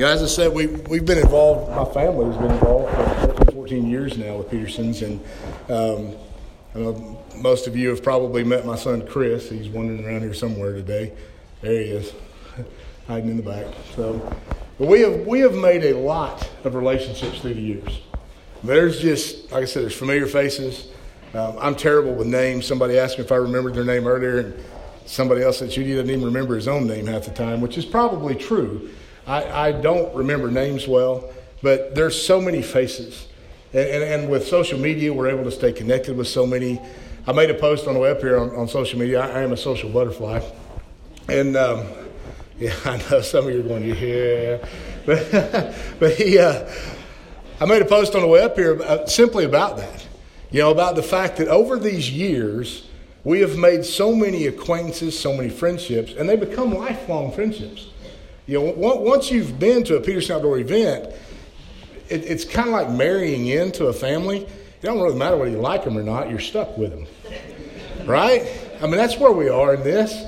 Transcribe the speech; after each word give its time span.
You 0.00 0.06
know, 0.06 0.12
as 0.12 0.22
I 0.22 0.26
said, 0.28 0.54
we, 0.54 0.66
we've 0.66 1.04
been 1.04 1.18
involved, 1.18 1.76
my 1.76 1.84
family's 1.92 2.34
been 2.38 2.52
involved 2.52 2.90
for 2.94 3.34
13, 3.34 3.54
14 3.54 3.90
years 3.90 4.16
now 4.16 4.38
with 4.38 4.50
Petersons. 4.50 5.02
And 5.02 5.20
um, 5.68 6.16
I 6.74 6.78
know 6.78 7.22
most 7.36 7.66
of 7.66 7.76
you 7.76 7.90
have 7.90 8.02
probably 8.02 8.42
met 8.42 8.64
my 8.64 8.76
son 8.76 9.06
Chris. 9.06 9.50
He's 9.50 9.68
wandering 9.68 10.02
around 10.02 10.22
here 10.22 10.32
somewhere 10.32 10.72
today. 10.72 11.12
There 11.60 11.72
he 11.72 11.90
is, 11.90 12.14
hiding 13.08 13.28
in 13.28 13.36
the 13.36 13.42
back. 13.42 13.66
So, 13.94 14.18
but 14.78 14.88
we 14.88 15.02
have, 15.02 15.26
we 15.26 15.40
have 15.40 15.52
made 15.52 15.84
a 15.84 15.98
lot 15.98 16.48
of 16.64 16.74
relationships 16.74 17.40
through 17.40 17.52
the 17.52 17.60
years. 17.60 18.00
There's 18.64 19.02
just, 19.02 19.52
like 19.52 19.64
I 19.64 19.66
said, 19.66 19.82
there's 19.82 19.94
familiar 19.94 20.26
faces. 20.26 20.88
Um, 21.34 21.58
I'm 21.60 21.74
terrible 21.74 22.14
with 22.14 22.26
names. 22.26 22.64
Somebody 22.64 22.98
asked 22.98 23.18
me 23.18 23.24
if 23.24 23.32
I 23.32 23.36
remembered 23.36 23.74
their 23.74 23.84
name 23.84 24.06
earlier, 24.06 24.38
and 24.38 24.64
somebody 25.04 25.42
else 25.42 25.58
said, 25.58 25.68
Judy 25.68 25.92
doesn't 25.92 26.08
even 26.08 26.24
remember 26.24 26.54
his 26.54 26.68
own 26.68 26.86
name 26.86 27.06
half 27.06 27.26
the 27.26 27.32
time, 27.32 27.60
which 27.60 27.76
is 27.76 27.84
probably 27.84 28.34
true. 28.34 28.88
I, 29.30 29.68
I 29.68 29.72
don't 29.72 30.12
remember 30.12 30.50
names 30.50 30.88
well, 30.88 31.32
but 31.62 31.94
there's 31.94 32.20
so 32.20 32.40
many 32.40 32.62
faces. 32.62 33.28
And, 33.72 33.88
and, 33.88 34.02
and, 34.02 34.30
with 34.30 34.48
social 34.48 34.76
media, 34.76 35.12
we're 35.12 35.28
able 35.28 35.44
to 35.44 35.52
stay 35.52 35.72
connected 35.72 36.16
with 36.16 36.26
so 36.26 36.44
many. 36.44 36.80
I 37.28 37.32
made 37.32 37.48
a 37.48 37.54
post 37.54 37.86
on 37.86 37.94
the 37.94 38.00
web 38.00 38.20
here 38.20 38.40
on, 38.40 38.50
on 38.56 38.66
social 38.66 38.98
media. 38.98 39.20
I, 39.20 39.38
I, 39.38 39.42
am 39.42 39.52
a 39.52 39.56
social 39.56 39.88
butterfly. 39.88 40.40
And 41.28 41.56
um, 41.56 41.86
yeah, 42.58 42.74
I 42.84 42.96
know 43.08 43.20
some 43.20 43.46
of 43.46 43.54
you 43.54 43.60
are 43.60 43.62
going, 43.62 43.84
yeah. 43.84 44.66
But, 45.06 45.74
but 46.00 46.14
he, 46.14 46.38
uh, 46.38 46.68
I 47.60 47.66
made 47.66 47.82
a 47.82 47.86
post 47.86 48.16
on 48.16 48.22
the 48.22 48.28
up 48.28 48.56
here 48.56 48.82
uh, 48.82 49.06
simply 49.06 49.44
about 49.44 49.76
that. 49.76 50.06
You 50.50 50.62
know, 50.62 50.72
about 50.72 50.96
the 50.96 51.04
fact 51.04 51.36
that 51.36 51.46
over 51.46 51.78
these 51.78 52.10
years, 52.10 52.88
we 53.22 53.40
have 53.40 53.56
made 53.56 53.84
so 53.84 54.12
many 54.12 54.48
acquaintances, 54.48 55.16
so 55.16 55.32
many 55.32 55.50
friendships, 55.50 56.14
and 56.18 56.28
they 56.28 56.36
become 56.36 56.74
lifelong 56.74 57.30
friendships. 57.30 57.86
You 58.50 58.58
know, 58.58 58.72
once 58.74 59.30
you've 59.30 59.60
been 59.60 59.84
to 59.84 59.96
a 59.96 60.00
Peterson 60.00 60.34
Outdoor 60.34 60.58
event, 60.58 61.14
it, 62.08 62.24
it's 62.24 62.44
kind 62.44 62.66
of 62.66 62.72
like 62.72 62.90
marrying 62.90 63.46
into 63.46 63.86
a 63.86 63.92
family. 63.92 64.38
It 64.38 64.82
don't 64.82 65.00
really 65.00 65.16
matter 65.16 65.36
whether 65.36 65.52
you 65.52 65.58
like 65.58 65.84
them 65.84 65.96
or 65.96 66.02
not, 66.02 66.28
you're 66.28 66.40
stuck 66.40 66.76
with 66.76 66.90
them. 66.90 67.06
Right? 68.08 68.50
I 68.82 68.86
mean, 68.86 68.96
that's 68.96 69.18
where 69.18 69.30
we 69.30 69.48
are 69.48 69.74
in 69.74 69.84
this. 69.84 70.24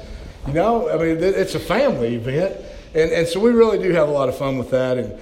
You 0.46 0.52
know, 0.52 0.88
I 0.88 0.98
mean, 0.98 1.16
it's 1.20 1.56
a 1.56 1.58
family 1.58 2.14
event. 2.14 2.56
And, 2.94 3.10
and 3.10 3.26
so 3.26 3.40
we 3.40 3.50
really 3.50 3.82
do 3.82 3.90
have 3.90 4.08
a 4.08 4.12
lot 4.12 4.28
of 4.28 4.38
fun 4.38 4.56
with 4.56 4.70
that. 4.70 4.98
And, 4.98 5.14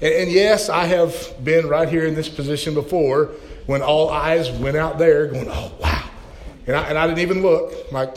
and, 0.00 0.14
and 0.14 0.32
yes, 0.32 0.70
I 0.70 0.86
have 0.86 1.34
been 1.44 1.68
right 1.68 1.86
here 1.86 2.06
in 2.06 2.14
this 2.14 2.30
position 2.30 2.72
before 2.72 3.26
when 3.66 3.82
all 3.82 4.08
eyes 4.08 4.50
went 4.52 4.78
out 4.78 4.96
there 4.96 5.26
going, 5.26 5.48
oh, 5.50 5.70
wow. 5.80 6.08
And 6.66 6.76
I, 6.76 6.82
and 6.84 6.96
I 6.96 7.06
didn't 7.06 7.18
even 7.18 7.42
look. 7.42 7.92
Like, 7.92 8.16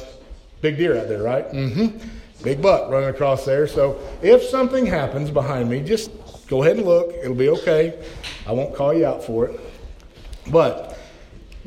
big 0.62 0.78
deer 0.78 0.98
out 0.98 1.10
there, 1.10 1.22
right? 1.22 1.52
Mm-hmm. 1.52 1.98
Big 2.44 2.62
buck 2.62 2.90
running 2.90 3.10
across 3.10 3.46
there. 3.46 3.68
So 3.68 4.00
if 4.22 4.44
something 4.44 4.86
happens 4.86 5.30
behind 5.30 5.70
me, 5.70 5.82
just 5.82 6.12
go 6.48 6.64
ahead 6.64 6.78
and 6.78 6.86
look. 6.86 7.14
It'll 7.22 7.36
be 7.36 7.50
okay. 7.50 8.04
I 8.48 8.52
won't 8.52 8.76
call 8.76 8.94
you 8.94 9.06
out 9.06 9.24
for 9.24 9.48
it. 9.48 9.60
But 10.52 10.98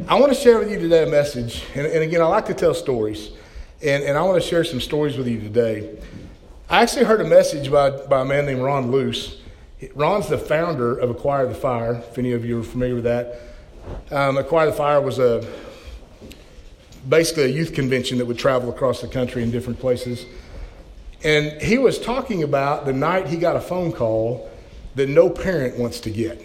I 0.08 0.18
want 0.18 0.32
to 0.32 0.38
share 0.38 0.58
with 0.58 0.70
you 0.70 0.78
today 0.78 1.04
a 1.04 1.06
message. 1.06 1.64
And, 1.74 1.86
and 1.86 2.02
again, 2.02 2.20
I 2.20 2.26
like 2.26 2.46
to 2.46 2.54
tell 2.54 2.74
stories. 2.74 3.30
And, 3.82 4.02
and 4.02 4.18
I 4.18 4.22
want 4.22 4.42
to 4.42 4.48
share 4.48 4.64
some 4.64 4.80
stories 4.80 5.16
with 5.16 5.28
you 5.28 5.40
today. 5.40 5.96
I 6.68 6.82
actually 6.82 7.04
heard 7.04 7.20
a 7.20 7.28
message 7.28 7.70
by, 7.70 7.90
by 7.90 8.22
a 8.22 8.24
man 8.24 8.46
named 8.46 8.62
Ron 8.62 8.90
Luce. 8.90 9.40
Ron's 9.94 10.28
the 10.28 10.38
founder 10.38 10.96
of 10.96 11.10
Acquire 11.10 11.46
the 11.46 11.54
Fire, 11.54 11.94
if 11.94 12.18
any 12.18 12.32
of 12.32 12.44
you 12.44 12.60
are 12.60 12.64
familiar 12.64 12.94
with 12.94 13.04
that. 13.04 13.40
Um, 14.10 14.38
Acquire 14.38 14.66
the 14.66 14.72
Fire 14.72 15.00
was 15.00 15.18
a 15.18 15.46
basically 17.08 17.44
a 17.44 17.48
youth 17.48 17.74
convention 17.74 18.18
that 18.18 18.24
would 18.24 18.38
travel 18.38 18.70
across 18.70 19.02
the 19.02 19.08
country 19.08 19.42
in 19.42 19.50
different 19.50 19.78
places. 19.78 20.24
And 21.24 21.60
he 21.62 21.78
was 21.78 21.98
talking 21.98 22.42
about 22.42 22.84
the 22.84 22.92
night 22.92 23.26
he 23.28 23.38
got 23.38 23.56
a 23.56 23.60
phone 23.60 23.92
call 23.92 24.50
that 24.94 25.08
no 25.08 25.30
parent 25.30 25.78
wants 25.78 26.00
to 26.00 26.10
get. 26.10 26.44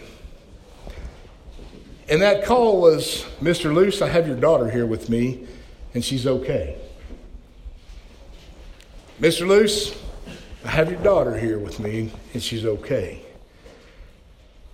And 2.08 2.22
that 2.22 2.46
call 2.46 2.82
was 2.82 3.24
Mr. 3.42 3.74
Luce, 3.74 4.02
I 4.02 4.08
have 4.08 4.26
your 4.26 4.38
daughter 4.38 4.70
here 4.70 4.86
with 4.86 5.10
me, 5.10 5.46
and 5.94 6.04
she's 6.04 6.26
okay. 6.26 6.78
Mr. 9.20 9.46
Luce, 9.46 9.96
I 10.64 10.70
have 10.70 10.90
your 10.90 11.02
daughter 11.04 11.38
here 11.38 11.60
with 11.60 11.80
me, 11.80 12.12
and 12.34 12.42
she's 12.42 12.66
okay. 12.66 13.22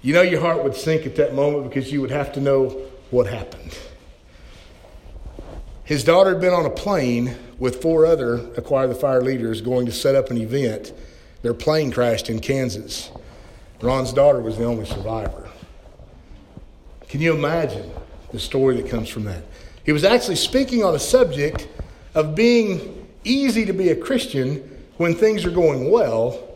You 0.01 0.13
know, 0.13 0.21
your 0.21 0.39
heart 0.39 0.63
would 0.63 0.75
sink 0.75 1.05
at 1.07 1.15
that 1.15 1.33
moment 1.33 1.67
because 1.67 1.91
you 1.91 1.99
would 1.99 2.11
have 2.11 2.31
to 2.33 2.39
know 2.39 2.69
what 3.09 3.25
happened. 3.25 3.75
His 5.85 6.03
daughter 6.03 6.31
had 6.31 6.41
been 6.41 6.53
on 6.53 6.65
a 6.65 6.69
plane 6.71 7.35
with 7.59 7.79
four 7.79 8.07
other 8.07 8.37
Acquire 8.57 8.87
the 8.87 8.95
Fire 8.95 9.21
leaders 9.21 9.61
going 9.61 9.85
to 9.85 9.91
set 9.91 10.15
up 10.15 10.31
an 10.31 10.37
event. 10.37 10.91
Their 11.43 11.53
plane 11.53 11.91
crashed 11.91 12.27
in 12.27 12.39
Kansas. 12.39 13.11
Ron's 13.81 14.11
daughter 14.11 14.41
was 14.41 14.57
the 14.57 14.65
only 14.65 14.85
survivor. 14.85 15.47
Can 17.07 17.21
you 17.21 17.35
imagine 17.35 17.91
the 18.31 18.39
story 18.39 18.81
that 18.81 18.89
comes 18.89 19.09
from 19.09 19.25
that? 19.25 19.43
He 19.85 19.91
was 19.91 20.03
actually 20.03 20.37
speaking 20.37 20.83
on 20.83 20.95
a 20.95 20.99
subject 20.99 21.67
of 22.15 22.33
being 22.33 23.07
easy 23.23 23.63
to 23.65 23.73
be 23.73 23.89
a 23.89 23.95
Christian 23.95 24.87
when 24.97 25.13
things 25.13 25.45
are 25.45 25.51
going 25.51 25.91
well. 25.91 26.49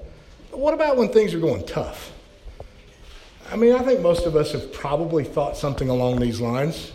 But 0.50 0.59
what 0.59 0.73
about 0.73 0.97
when 0.97 1.09
things 1.09 1.35
are 1.35 1.40
going 1.40 1.67
tough? 1.67 2.11
I 3.51 3.56
mean, 3.56 3.73
I 3.75 3.84
think 3.84 4.00
most 4.00 4.25
of 4.25 4.35
us 4.35 4.53
have 4.53 4.73
probably 4.73 5.23
thought 5.23 5.56
something 5.56 5.90
along 5.90 6.19
these 6.19 6.41
lines 6.41 6.94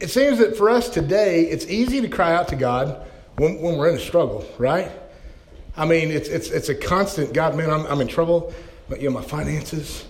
it 0.00 0.08
seems 0.08 0.38
that 0.38 0.56
for 0.56 0.70
us 0.70 0.88
today, 0.88 1.42
it's 1.42 1.66
easy 1.66 2.00
to 2.00 2.08
cry 2.08 2.34
out 2.34 2.48
to 2.48 2.56
God 2.56 3.06
when, 3.36 3.60
when 3.60 3.76
we're 3.76 3.90
in 3.90 3.96
a 3.96 4.00
struggle, 4.00 4.44
right? 4.58 4.90
I 5.76 5.86
mean, 5.86 6.10
it's, 6.10 6.28
it's, 6.28 6.50
it's 6.50 6.68
a 6.68 6.74
constant 6.74 7.32
God, 7.32 7.54
man, 7.54 7.70
I'm, 7.70 7.86
I'm 7.86 8.00
in 8.00 8.08
trouble. 8.08 8.52
But, 8.88 9.00
you 9.00 9.08
know, 9.08 9.14
my 9.14 9.24
finances, 9.24 10.04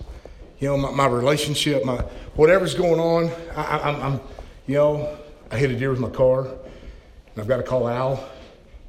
you 0.59 0.67
know, 0.67 0.77
my, 0.77 0.91
my 0.91 1.05
relationship, 1.05 1.85
my 1.85 1.97
whatever's 2.35 2.73
going 2.73 2.99
on. 2.99 3.31
I, 3.55 3.79
I'm, 3.79 4.01
I'm, 4.01 4.19
you 4.65 4.75
know, 4.75 5.17
I 5.51 5.57
hit 5.57 5.69
a 5.69 5.77
deer 5.77 5.91
with 5.91 5.99
my 5.99 6.09
car, 6.09 6.45
and 6.45 7.37
I've 7.37 7.47
got 7.47 7.57
to 7.57 7.63
call 7.63 7.87
Al, 7.87 8.27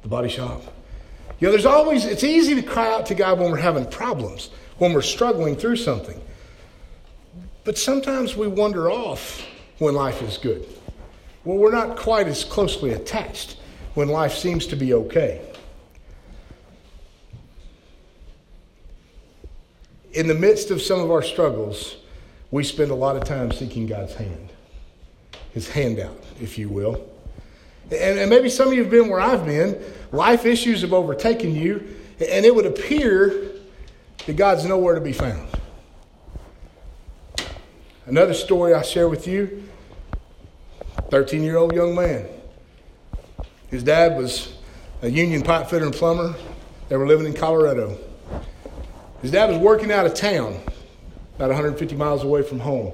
the 0.01 0.07
body 0.07 0.29
shop. 0.29 0.63
You 1.39 1.47
know, 1.47 1.51
there's 1.51 1.65
always, 1.65 2.05
it's 2.05 2.23
easy 2.23 2.55
to 2.55 2.63
cry 2.63 2.91
out 2.91 3.05
to 3.07 3.15
God 3.15 3.39
when 3.39 3.51
we're 3.51 3.57
having 3.57 3.85
problems, 3.85 4.49
when 4.77 4.93
we're 4.93 5.01
struggling 5.01 5.55
through 5.55 5.75
something. 5.75 6.19
But 7.65 7.77
sometimes 7.77 8.35
we 8.35 8.47
wander 8.47 8.89
off 8.89 9.45
when 9.77 9.93
life 9.93 10.21
is 10.21 10.37
good. 10.37 10.65
Well, 11.45 11.57
we're 11.57 11.71
not 11.71 11.97
quite 11.97 12.27
as 12.27 12.43
closely 12.43 12.91
attached 12.91 13.57
when 13.95 14.07
life 14.07 14.33
seems 14.33 14.65
to 14.67 14.75
be 14.75 14.93
okay. 14.93 15.41
In 20.13 20.27
the 20.27 20.35
midst 20.35 20.71
of 20.71 20.81
some 20.81 20.99
of 20.99 21.11
our 21.11 21.21
struggles, 21.21 21.97
we 22.51 22.63
spend 22.63 22.91
a 22.91 22.95
lot 22.95 23.15
of 23.15 23.23
time 23.25 23.51
seeking 23.51 23.87
God's 23.87 24.13
hand, 24.13 24.49
His 25.53 25.67
handout, 25.67 26.23
if 26.39 26.57
you 26.57 26.69
will. 26.69 27.09
And, 27.91 28.19
and 28.19 28.29
maybe 28.29 28.49
some 28.49 28.67
of 28.67 28.73
you 28.73 28.83
have 28.83 28.91
been 28.91 29.09
where 29.09 29.19
I've 29.19 29.45
been. 29.45 29.81
Life 30.11 30.45
issues 30.45 30.81
have 30.81 30.93
overtaken 30.93 31.55
you, 31.55 31.95
and 32.19 32.45
it 32.45 32.55
would 32.55 32.67
appear 32.67 33.51
that 34.25 34.37
God's 34.37 34.65
nowhere 34.65 34.95
to 34.95 35.01
be 35.01 35.13
found. 35.13 35.47
Another 38.05 38.33
story 38.33 38.73
I 38.73 38.81
share 38.81 39.09
with 39.09 39.27
you 39.27 39.63
13 41.13 41.43
year 41.43 41.57
old 41.57 41.75
young 41.75 41.93
man. 41.93 42.25
His 43.67 43.83
dad 43.83 44.17
was 44.17 44.51
a 45.03 45.07
union 45.07 45.43
pipe 45.43 45.67
fitter 45.67 45.85
and 45.85 45.93
plumber. 45.93 46.33
They 46.89 46.97
were 46.97 47.05
living 47.05 47.27
in 47.27 47.35
Colorado. 47.35 47.99
His 49.21 49.29
dad 49.29 49.47
was 49.51 49.59
working 49.59 49.91
out 49.91 50.07
of 50.07 50.15
town, 50.15 50.59
about 51.35 51.49
150 51.49 51.95
miles 51.95 52.23
away 52.23 52.41
from 52.41 52.59
home. 52.59 52.93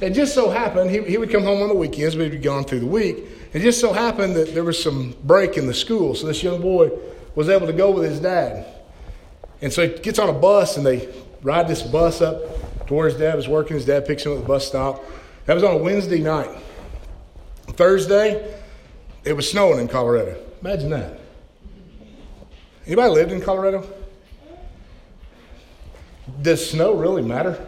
It 0.00 0.10
just 0.10 0.34
so 0.34 0.50
happened, 0.50 0.90
he, 0.90 1.00
he 1.04 1.18
would 1.18 1.30
come 1.30 1.44
home 1.44 1.62
on 1.62 1.68
the 1.68 1.74
weekends, 1.76 2.16
but 2.16 2.24
he'd 2.24 2.32
be 2.32 2.38
gone 2.38 2.64
through 2.64 2.80
the 2.80 2.86
week. 2.86 3.18
It 3.52 3.60
just 3.60 3.80
so 3.80 3.92
happened 3.92 4.34
that 4.34 4.52
there 4.52 4.64
was 4.64 4.82
some 4.82 5.14
break 5.22 5.56
in 5.56 5.68
the 5.68 5.74
school, 5.74 6.16
so 6.16 6.26
this 6.26 6.42
young 6.42 6.60
boy 6.60 6.90
was 7.36 7.48
able 7.48 7.68
to 7.68 7.72
go 7.72 7.92
with 7.92 8.10
his 8.10 8.18
dad. 8.18 8.66
And 9.62 9.72
so 9.72 9.86
he 9.86 9.96
gets 10.00 10.18
on 10.18 10.28
a 10.28 10.32
bus 10.32 10.76
and 10.76 10.84
they 10.84 11.14
ride 11.42 11.68
this 11.68 11.80
bus 11.80 12.20
up 12.20 12.42
to 12.88 12.94
where 12.94 13.08
his 13.08 13.16
dad 13.16 13.36
was 13.36 13.46
working. 13.46 13.76
His 13.76 13.86
dad 13.86 14.04
picks 14.04 14.26
him 14.26 14.32
up 14.32 14.38
at 14.38 14.42
the 14.42 14.48
bus 14.48 14.66
stop. 14.66 15.04
That 15.46 15.54
was 15.54 15.62
on 15.62 15.76
a 15.76 15.78
Wednesday 15.78 16.18
night. 16.18 16.50
Thursday, 17.78 18.60
it 19.22 19.34
was 19.34 19.48
snowing 19.48 19.78
in 19.78 19.86
Colorado. 19.86 20.36
Imagine 20.62 20.90
that. 20.90 21.20
Anybody 22.84 23.14
lived 23.14 23.30
in 23.30 23.40
Colorado? 23.40 23.88
Does 26.42 26.70
snow 26.70 26.94
really 26.94 27.22
matter? 27.22 27.64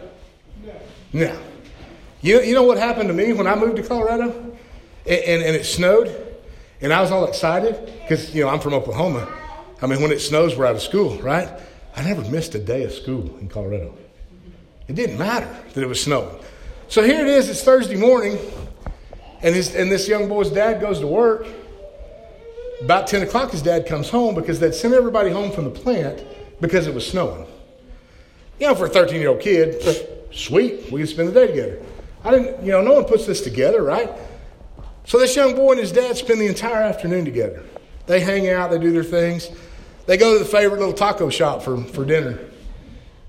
No. 0.61 0.73
no. 1.13 1.39
You, 2.19 2.41
you 2.41 2.53
know 2.53 2.63
what 2.63 2.77
happened 2.77 3.07
to 3.07 3.13
me 3.13 3.31
when 3.31 3.47
I 3.47 3.55
moved 3.55 3.77
to 3.77 3.83
Colorado? 3.83 4.31
And, 5.05 5.23
and, 5.23 5.43
and 5.43 5.55
it 5.55 5.63
snowed, 5.63 6.13
and 6.81 6.91
I 6.91 6.99
was 6.99 7.09
all 7.09 7.25
excited 7.25 7.85
because, 8.01 8.35
you 8.35 8.43
know, 8.43 8.49
I'm 8.49 8.59
from 8.59 8.73
Oklahoma. 8.73 9.33
I 9.81 9.87
mean, 9.87 10.01
when 10.01 10.11
it 10.11 10.19
snows, 10.19 10.57
we're 10.57 10.65
out 10.65 10.75
of 10.75 10.81
school, 10.81 11.19
right? 11.19 11.49
I 11.95 12.03
never 12.03 12.21
missed 12.29 12.53
a 12.53 12.59
day 12.59 12.83
of 12.83 12.91
school 12.91 13.37
in 13.37 13.47
Colorado. 13.47 13.95
It 14.89 14.95
didn't 14.95 15.17
matter 15.17 15.47
that 15.73 15.81
it 15.81 15.87
was 15.87 16.03
snowing. 16.03 16.35
So 16.89 17.01
here 17.01 17.21
it 17.21 17.27
is, 17.27 17.47
it's 17.47 17.63
Thursday 17.63 17.95
morning, 17.95 18.37
and, 19.43 19.55
his, 19.55 19.75
and 19.75 19.91
this 19.91 20.07
young 20.07 20.27
boy's 20.27 20.49
dad 20.49 20.81
goes 20.81 20.99
to 20.99 21.07
work. 21.07 21.47
About 22.81 23.07
10 23.07 23.23
o'clock, 23.23 23.51
his 23.51 23.61
dad 23.61 23.85
comes 23.85 24.09
home 24.09 24.33
because 24.35 24.59
they'd 24.59 24.73
sent 24.73 24.93
everybody 24.93 25.29
home 25.29 25.51
from 25.51 25.65
the 25.65 25.69
plant 25.69 26.23
because 26.59 26.87
it 26.87 26.93
was 26.93 27.07
snowing. 27.07 27.45
You 28.59 28.67
know, 28.67 28.75
for 28.75 28.85
a 28.85 28.89
13 28.89 29.19
year 29.19 29.29
old 29.29 29.39
kid, 29.41 29.81
sweet, 30.31 30.91
we 30.91 31.01
can 31.01 31.07
spend 31.07 31.29
the 31.29 31.33
day 31.33 31.47
together. 31.47 31.81
I 32.23 32.31
didn't, 32.31 32.63
you 32.63 32.71
know, 32.71 32.81
no 32.81 32.93
one 32.93 33.05
puts 33.05 33.25
this 33.25 33.41
together, 33.41 33.83
right? 33.83 34.09
So 35.05 35.19
this 35.19 35.35
young 35.35 35.55
boy 35.55 35.71
and 35.71 35.79
his 35.79 35.91
dad 35.91 36.15
spend 36.17 36.39
the 36.39 36.47
entire 36.47 36.83
afternoon 36.83 37.25
together. 37.25 37.63
They 38.05 38.19
hang 38.19 38.49
out, 38.49 38.71
they 38.71 38.77
do 38.77 38.91
their 38.91 39.03
things. 39.03 39.49
They 40.05 40.17
go 40.17 40.33
to 40.33 40.39
the 40.39 40.49
favorite 40.49 40.79
little 40.79 40.93
taco 40.93 41.29
shop 41.29 41.63
for, 41.63 41.77
for 41.83 42.05
dinner. 42.05 42.39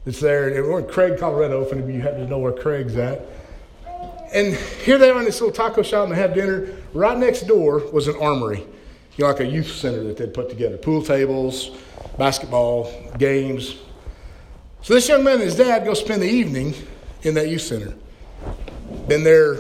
It's 0.05 0.21
there. 0.21 0.51
We're 0.65 0.81
in 0.81 0.89
Craig, 0.89 1.19
Colorado, 1.19 1.63
if 1.63 1.73
any 1.73 1.83
of 1.83 1.91
you 1.91 2.01
happen 2.01 2.21
to 2.21 2.27
know 2.27 2.39
where 2.39 2.53
Craig's 2.53 2.97
at. 2.97 3.25
And 4.33 4.55
here 4.55 4.97
they 4.97 5.11
are 5.11 5.19
in 5.19 5.25
this 5.25 5.41
little 5.41 5.55
taco 5.55 5.83
shop 5.83 6.05
and 6.05 6.13
they 6.13 6.17
have 6.17 6.35
dinner. 6.35 6.69
Right 6.95 7.19
next 7.19 7.43
door 7.43 7.79
was 7.93 8.09
an 8.09 8.17
armory, 8.17 8.61
you 9.17 9.25
know, 9.25 9.27
like 9.27 9.41
a 9.41 9.47
youth 9.47 9.71
center 9.71 10.03
that 10.05 10.17
they'd 10.17 10.33
put 10.33 10.49
together 10.49 10.79
pool 10.79 11.03
tables, 11.03 11.71
basketball, 12.17 12.91
games. 13.19 13.77
So 14.81 14.95
this 14.95 15.09
young 15.09 15.23
man 15.23 15.35
and 15.35 15.43
his 15.43 15.57
dad 15.57 15.85
go 15.85 15.93
spend 15.95 16.23
the 16.23 16.31
evening 16.31 16.75
in 17.23 17.35
that 17.35 17.49
youth 17.49 17.61
center. 17.61 17.95
Been 19.07 19.23
there 19.23 19.59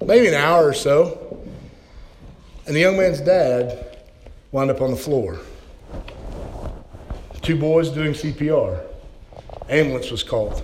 maybe 0.00 0.28
an 0.28 0.34
hour 0.34 0.68
or 0.68 0.74
so. 0.74 1.42
And 2.66 2.76
the 2.76 2.80
young 2.80 2.96
man's 2.96 3.20
dad 3.20 3.98
wound 4.52 4.70
up 4.70 4.80
on 4.80 4.92
the 4.92 4.96
floor. 4.96 5.40
Two 7.40 7.58
boys 7.58 7.90
doing 7.90 8.12
CPR. 8.12 8.84
Ambulance 9.68 10.10
was 10.12 10.22
called. 10.22 10.62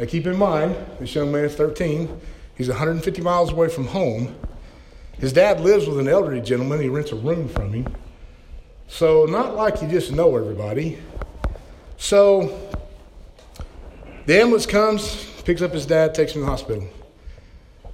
Now 0.00 0.06
keep 0.06 0.26
in 0.26 0.38
mind, 0.38 0.74
this 0.98 1.14
young 1.14 1.30
man 1.30 1.44
is 1.44 1.54
13. 1.56 2.08
He's 2.56 2.68
150 2.68 3.20
miles 3.20 3.52
away 3.52 3.68
from 3.68 3.86
home. 3.86 4.34
His 5.18 5.30
dad 5.30 5.60
lives 5.60 5.86
with 5.86 5.98
an 5.98 6.08
elderly 6.08 6.40
gentleman. 6.40 6.80
He 6.80 6.88
rents 6.88 7.12
a 7.12 7.16
room 7.16 7.50
from 7.50 7.74
him. 7.74 7.86
So, 8.88 9.26
not 9.26 9.56
like 9.56 9.82
you 9.82 9.88
just 9.88 10.10
know 10.10 10.34
everybody. 10.38 10.98
So, 11.98 12.70
the 14.24 14.40
ambulance 14.40 14.64
comes, 14.64 15.22
picks 15.44 15.60
up 15.60 15.74
his 15.74 15.84
dad, 15.84 16.14
takes 16.14 16.32
him 16.32 16.40
to 16.40 16.46
the 16.46 16.50
hospital. 16.50 16.88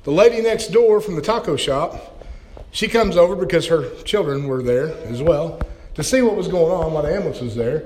The 0.04 0.12
lady 0.12 0.40
next 0.42 0.68
door 0.68 1.00
from 1.00 1.16
the 1.16 1.22
taco 1.22 1.56
shop, 1.56 2.24
she 2.70 2.86
comes 2.86 3.16
over 3.16 3.34
because 3.34 3.66
her 3.66 3.90
children 4.04 4.46
were 4.46 4.62
there 4.62 4.96
as 5.06 5.24
well 5.24 5.60
to 5.94 6.04
see 6.04 6.22
what 6.22 6.36
was 6.36 6.46
going 6.46 6.70
on 6.70 6.92
while 6.92 7.02
the 7.02 7.12
ambulance 7.12 7.40
was 7.40 7.56
there 7.56 7.82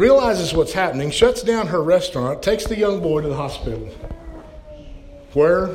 realizes 0.00 0.54
what's 0.54 0.72
happening, 0.72 1.10
shuts 1.10 1.42
down 1.42 1.66
her 1.66 1.82
restaurant, 1.82 2.42
takes 2.42 2.64
the 2.64 2.76
young 2.76 3.00
boy 3.00 3.20
to 3.20 3.28
the 3.28 3.36
hospital, 3.36 3.86
where 5.34 5.68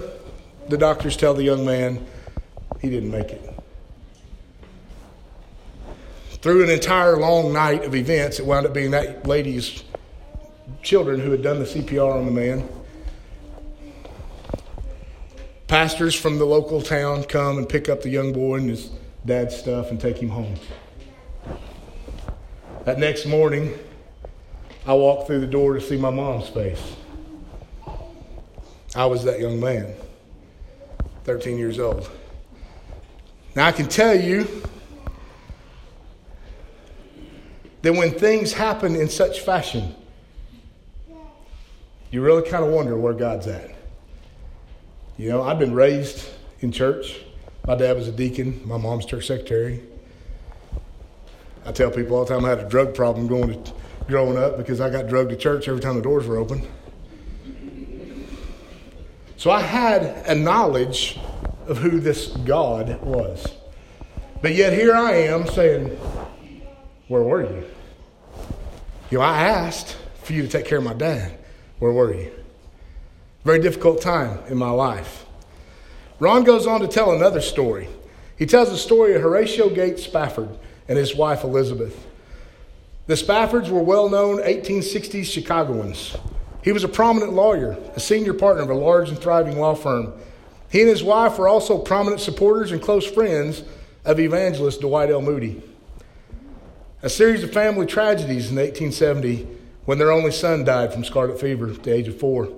the 0.68 0.77
doctors 0.77 1.16
tell 1.16 1.36
the 1.36 1.44
young 1.44 1.63
man 1.63 2.04
he 2.81 2.89
didn't 2.89 3.12
make 3.12 3.30
it. 3.30 3.54
Through 6.42 6.63
an 6.63 6.72
entire 6.72 7.18
long 7.18 7.54
night 7.54 7.86
of 7.86 7.94
events, 7.94 8.39
it 8.39 8.45
wound 8.45 8.66
up 8.66 8.74
being 8.74 8.92
that 8.92 9.27
lady's 9.27 9.83
children 10.81 11.19
who 11.19 11.30
had 11.30 11.44
done 11.44 11.60
the 11.60 11.66
CPR 11.66 12.16
on 12.16 12.25
the 12.25 12.31
man. 12.31 12.68
Pastors 15.68 16.16
from 16.16 16.39
the 16.39 16.45
local 16.45 16.81
town 16.81 17.24
come 17.25 17.60
and 17.60 17.69
pick 17.69 17.89
up 17.89 18.01
the 18.01 18.10
young 18.10 18.33
boy 18.33 18.56
and 18.56 18.69
his 18.71 18.89
dad's 19.24 19.56
stuff 19.56 19.92
and 19.92 20.00
take 20.00 20.18
him 20.18 20.30
home. 20.30 20.56
That 22.86 23.00
next 23.00 23.25
morning, 23.25 23.74
I 24.88 24.94
walked 24.94 25.26
through 25.26 25.40
the 25.40 25.48
door 25.48 25.74
to 25.74 25.82
see 25.82 25.98
my 25.98 26.12
mom's 26.12 26.48
face. 26.50 26.96
I 28.96 29.06
was 29.08 29.24
that 29.24 29.40
young 29.40 29.60
man, 29.60 29.94
13 31.24 31.58
years 31.58 31.80
old. 31.80 32.10
Now, 33.56 33.66
I 33.66 33.72
can 33.72 33.88
tell 33.88 34.20
you 34.20 34.48
that 37.82 37.94
when 37.94 38.12
things 38.12 38.54
happen 38.54 38.96
in 38.96 39.10
such 39.10 39.40
fashion, 39.40 39.96
you 42.12 42.22
really 42.22 42.48
kind 42.48 42.64
of 42.64 42.72
wonder 42.72 42.96
where 42.96 43.14
God's 43.14 43.48
at. 43.48 43.72
You 45.18 45.30
know, 45.30 45.42
I've 45.42 45.60
been 45.60 45.74
raised 45.74 46.30
in 46.60 46.72
church. 46.72 47.22
My 47.66 47.76
dad 47.76 47.96
was 47.96 48.08
a 48.08 48.12
deacon, 48.12 48.62
my 48.66 48.78
mom's 48.78 49.06
church 49.06 49.26
secretary. 49.26 49.81
I 51.66 51.72
tell 51.72 51.90
people 51.90 52.18
all 52.18 52.26
the 52.26 52.34
time 52.36 52.46
I 52.46 52.50
had 52.50 52.60
a 52.60 52.70
drug 52.70 52.94
problem 52.94 53.28
going 53.28 53.64
to 53.64 53.74
growing 54.07 54.38
up 54.38 54.57
because 54.57 54.80
I 54.81 54.90
got 54.90 55.07
drugged 55.07 55.31
to 55.31 55.36
church 55.36 55.68
every 55.68 55.81
time 55.81 55.96
the 55.96 56.02
doors 56.02 56.28
were 56.28 56.38
open. 56.38 56.68
So 59.38 59.52
I 59.52 59.62
had 59.62 60.04
a 60.28 60.36
knowledge 60.36 61.19
of 61.68 61.78
who 61.78 62.00
this 62.00 62.28
God 62.28 63.02
was. 63.02 63.48
But 64.42 64.56
yet 64.56 64.74
here 64.74 64.96
I 64.96 65.13
am 65.13 65.48
saying, 65.48 65.88
Where 67.07 67.24
were 67.24 67.42
you? 67.42 67.66
You 69.10 69.19
know, 69.19 69.24
I 69.24 69.44
asked 69.44 69.98
for 70.24 70.34
you 70.34 70.42
to 70.42 70.48
take 70.48 70.66
care 70.66 70.78
of 70.78 70.84
my 70.84 70.94
dad. 70.94 71.38
Where 71.80 71.92
were 71.92 72.13
you? 72.13 72.31
Very 73.44 73.60
difficult 73.60 74.02
time 74.02 74.40
in 74.48 74.57
my 74.57 74.72
life. 74.72 75.25
Ron 76.19 76.44
goes 76.44 76.66
on 76.66 76.81
to 76.81 76.88
tell 76.88 77.12
another 77.12 77.42
story. 77.42 77.88
He 78.38 78.46
tells 78.46 78.69
the 78.69 78.78
story 78.78 79.16
of 79.16 79.22
Horatio 79.22 79.69
Gates 79.69 80.04
Spafford 80.04 80.50
and 80.88 80.98
his 80.98 81.16
wife 81.16 81.44
Elizabeth. 81.44 82.06
The 83.07 83.13
Spaffords 83.13 83.69
were 83.69 83.84
well 83.84 84.10
known 84.10 84.42
1860s 84.42 85.25
Chicagoans. 85.25 86.16
He 86.63 86.72
was 86.72 86.84
a 86.84 86.88
prominent 86.88 87.34
lawyer, 87.34 87.78
a 87.96 88.00
senior 88.00 88.34
partner 88.34 88.63
of 88.63 88.72
a 88.72 88.74
large 88.74 89.10
and 89.10 89.19
thriving 89.19 89.60
law 89.60 89.75
firm. 89.75 90.13
He 90.72 90.81
and 90.81 90.90
his 90.90 91.04
wife 91.04 91.38
were 91.38 91.48
also 91.48 91.78
prominent 91.78 92.19
supporters 92.19 92.72
and 92.72 92.81
close 92.81 93.06
friends 93.06 93.63
of 94.04 94.19
evangelist 94.19 94.81
Dwight 94.81 95.12
L. 95.12 95.22
Moody. 95.22 95.62
A 97.04 97.10
series 97.10 97.44
of 97.44 97.54
family 97.54 97.86
tragedies 97.86 98.50
in 98.50 98.56
1870 98.56 99.48
when 99.86 100.00
their 100.00 100.12
only 100.12 100.31
son 100.31 100.63
died 100.63 100.92
from 100.92 101.04
scarlet 101.04 101.40
fever 101.40 101.69
at 101.69 101.84
the 101.84 101.94
age 101.94 102.07
of 102.07 102.19
four. 102.19 102.50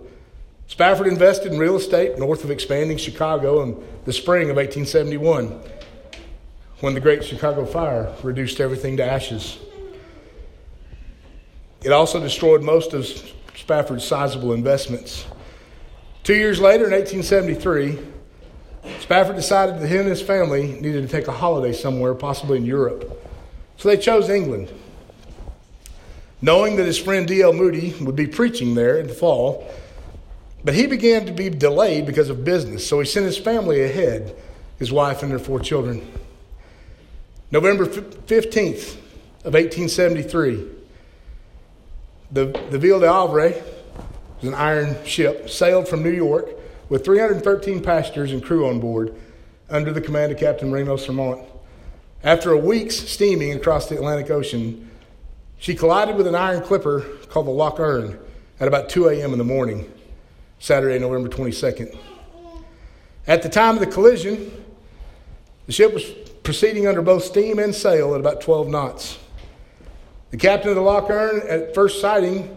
Spafford 0.67 1.07
invested 1.07 1.51
in 1.51 1.59
real 1.59 1.75
estate 1.75 2.17
north 2.17 2.45
of 2.45 2.51
expanding 2.51 2.97
Chicago 2.97 3.61
in 3.63 3.83
the 4.05 4.13
spring 4.13 4.49
of 4.49 4.55
1871 4.55 5.59
when 6.79 6.94
the 6.94 7.01
Great 7.01 7.25
Chicago 7.25 7.65
Fire 7.65 8.13
reduced 8.23 8.61
everything 8.61 8.95
to 8.95 9.03
ashes. 9.03 9.57
It 11.83 11.91
also 11.91 12.19
destroyed 12.19 12.63
most 12.63 12.94
of 12.94 13.06
Spafford's 13.56 14.06
sizable 14.06 14.53
investments. 14.53 15.25
Two 16.24 16.35
years 16.35 16.59
later, 16.59 16.85
in 16.85 16.91
1873, 16.91 18.00
Spafford 19.00 19.35
decided 19.35 19.79
that 19.79 19.88
he 19.88 19.97
and 19.97 20.07
his 20.07 20.21
family 20.21 20.74
needed 20.81 21.01
to 21.01 21.07
take 21.07 21.27
a 21.27 21.31
holiday 21.31 21.74
somewhere, 21.74 22.13
possibly 22.13 22.57
in 22.57 22.65
Europe. 22.65 23.25
So 23.77 23.89
they 23.89 23.97
chose 23.97 24.29
England. 24.29 24.71
Knowing 26.41 26.75
that 26.75 26.85
his 26.85 26.97
friend 26.97 27.28
D.L. 27.28 27.54
Moody 27.54 27.94
would 28.01 28.16
be 28.16 28.28
preaching 28.28 28.75
there 28.75 28.97
in 28.99 29.07
the 29.07 29.13
fall, 29.13 29.68
but 30.63 30.73
he 30.73 30.87
began 30.87 31.25
to 31.25 31.31
be 31.31 31.49
delayed 31.49 32.06
because 32.06 32.30
of 32.30 32.44
business, 32.44 32.85
so 32.85 32.99
he 32.99 33.06
sent 33.06 33.25
his 33.25 33.37
family 33.37 33.83
ahead, 33.83 34.35
his 34.78 34.92
wife 34.92 35.23
and 35.23 35.31
their 35.31 35.40
four 35.40 35.59
children. 35.59 36.06
November 37.51 37.85
15th 37.85 38.95
of 39.45 39.54
1873, 39.54 40.76
the, 42.31 42.45
the 42.69 42.77
Ville 42.77 42.99
de 42.99 43.11
Havre 43.11 43.53
was 44.37 44.47
an 44.47 44.53
iron 44.53 45.03
ship, 45.05 45.49
sailed 45.49 45.87
from 45.87 46.03
New 46.03 46.11
York 46.11 46.49
with 46.89 47.03
313 47.05 47.81
passengers 47.81 48.31
and 48.31 48.43
crew 48.43 48.67
on 48.67 48.79
board 48.79 49.15
under 49.69 49.91
the 49.91 50.01
command 50.01 50.31
of 50.31 50.37
Captain 50.37 50.71
Remo 50.71 50.95
Sermont. 50.95 51.45
After 52.23 52.51
a 52.51 52.57
week's 52.57 52.95
steaming 52.95 53.53
across 53.53 53.87
the 53.89 53.95
Atlantic 53.95 54.29
Ocean, 54.29 54.89
she 55.59 55.75
collided 55.75 56.15
with 56.15 56.27
an 56.27 56.35
iron 56.35 56.61
clipper 56.61 57.01
called 57.29 57.47
the 57.47 57.51
Loch 57.51 57.79
Earn 57.79 58.19
at 58.59 58.67
about 58.67 58.89
2 58.89 59.09
a.m. 59.09 59.33
in 59.33 59.37
the 59.37 59.43
morning, 59.43 59.91
Saturday, 60.59 60.99
November 60.99 61.29
22nd. 61.29 61.97
At 63.27 63.43
the 63.43 63.49
time 63.49 63.75
of 63.75 63.79
the 63.79 63.87
collision, 63.87 64.51
the 65.65 65.73
ship 65.73 65.93
was 65.93 66.05
proceeding 66.43 66.87
under 66.87 67.01
both 67.01 67.23
steam 67.23 67.59
and 67.59 67.75
sail 67.75 68.13
at 68.13 68.19
about 68.19 68.41
12 68.41 68.69
knots. 68.69 69.19
The 70.29 70.37
captain 70.37 70.69
of 70.69 70.75
the 70.75 70.81
Loch 70.81 71.09
Earn, 71.09 71.41
at 71.47 71.73
first 71.73 72.01
sighting 72.01 72.55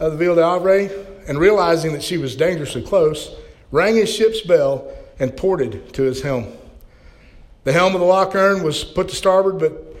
of 0.00 0.12
the 0.12 0.18
Ville 0.18 0.34
de 0.34 1.04
and 1.28 1.38
realizing 1.38 1.92
that 1.92 2.02
she 2.02 2.18
was 2.18 2.34
dangerously 2.34 2.82
close, 2.82 3.30
rang 3.70 3.94
his 3.94 4.12
ship's 4.12 4.40
bell 4.40 4.92
and 5.20 5.36
ported 5.36 5.94
to 5.94 6.02
his 6.02 6.22
helm. 6.22 6.52
The 7.62 7.72
helm 7.72 7.94
of 7.94 8.00
the 8.00 8.06
Loch 8.06 8.34
Earn 8.34 8.64
was 8.64 8.82
put 8.82 9.08
to 9.08 9.14
starboard, 9.14 9.60
but 9.60 9.94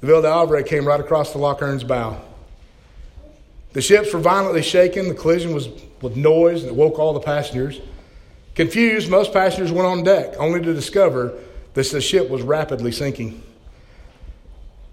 the 0.00 0.06
Ville 0.06 0.22
de 0.22 0.62
came 0.62 0.86
right 0.86 0.98
across 0.98 1.32
the 1.32 1.38
Loch 1.38 1.60
Earn's 1.60 1.84
bow. 1.84 2.20
The 3.74 3.82
ships 3.82 4.14
were 4.14 4.20
violently 4.20 4.62
shaken. 4.62 5.08
The 5.08 5.14
collision 5.14 5.52
was 5.52 5.68
with 6.00 6.16
noise 6.16 6.64
that 6.64 6.74
woke 6.74 6.98
all 6.98 7.12
the 7.12 7.20
passengers. 7.20 7.80
Confused, 8.54 9.10
most 9.10 9.32
passengers 9.32 9.72
went 9.72 9.86
on 9.86 10.04
deck, 10.04 10.34
only 10.38 10.62
to 10.62 10.72
discover 10.72 11.38
that 11.74 11.90
the 11.90 12.00
ship 12.00 12.30
was 12.30 12.40
rapidly 12.40 12.92
sinking. 12.92 13.42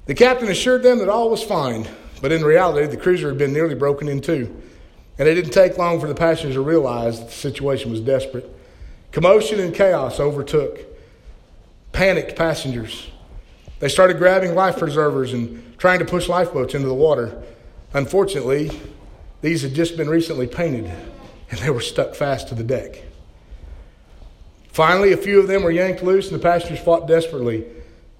The 0.06 0.16
captain 0.16 0.50
assured 0.50 0.84
them 0.84 1.00
that 1.00 1.10
all 1.10 1.30
was 1.30 1.44
fine, 1.44 1.88
but 2.22 2.32
in 2.32 2.44
reality, 2.44 2.88
the 2.88 2.98
cruiser 2.98 3.30
had 3.30 3.38
been 3.38 3.54
nearly 3.54 3.76
broken 3.76 4.08
in 4.08 4.20
two, 4.22 4.62
and 5.18 5.28
it 5.28 5.36
didn't 5.36 5.52
take 5.52 5.78
long 5.78 6.00
for 6.00 6.08
the 6.08 6.16
passengers 6.16 6.56
to 6.56 6.62
realize 6.62 7.20
that 7.20 7.28
the 7.28 7.34
situation 7.34 7.92
was 7.92 8.02
desperate. 8.02 8.50
Commotion 9.12 9.60
and 9.60 9.74
chaos 9.74 10.20
overtook. 10.20 10.80
panicked 11.92 12.36
passengers. 12.38 13.10
They 13.80 13.90
started 13.90 14.18
grabbing 14.18 14.56
life 14.56 14.78
preservers 14.78 15.34
and 15.34 15.78
trying 15.78 16.00
to 16.00 16.06
push 16.06 16.30
lifeboats 16.30 16.74
into 16.74 16.88
the 16.88 16.94
water. 16.94 17.44
Unfortunately, 17.94 18.72
these 19.42 19.62
had 19.64 19.74
just 19.74 19.98
been 19.98 20.10
recently 20.10 20.48
painted 20.48 20.90
and 21.50 21.60
they 21.60 21.70
were 21.70 21.82
stuck 21.82 22.16
fast 22.16 22.48
to 22.48 22.56
the 22.56 22.64
deck. 22.64 23.04
Finally, 24.70 25.12
a 25.12 25.18
few 25.18 25.40
of 25.40 25.48
them 25.48 25.64
were 25.64 25.72
yanked 25.72 26.02
loose, 26.02 26.32
and 26.32 26.40
the 26.40 26.44
passengers 26.44 26.80
fought 26.80 27.08
desperately 27.08 27.66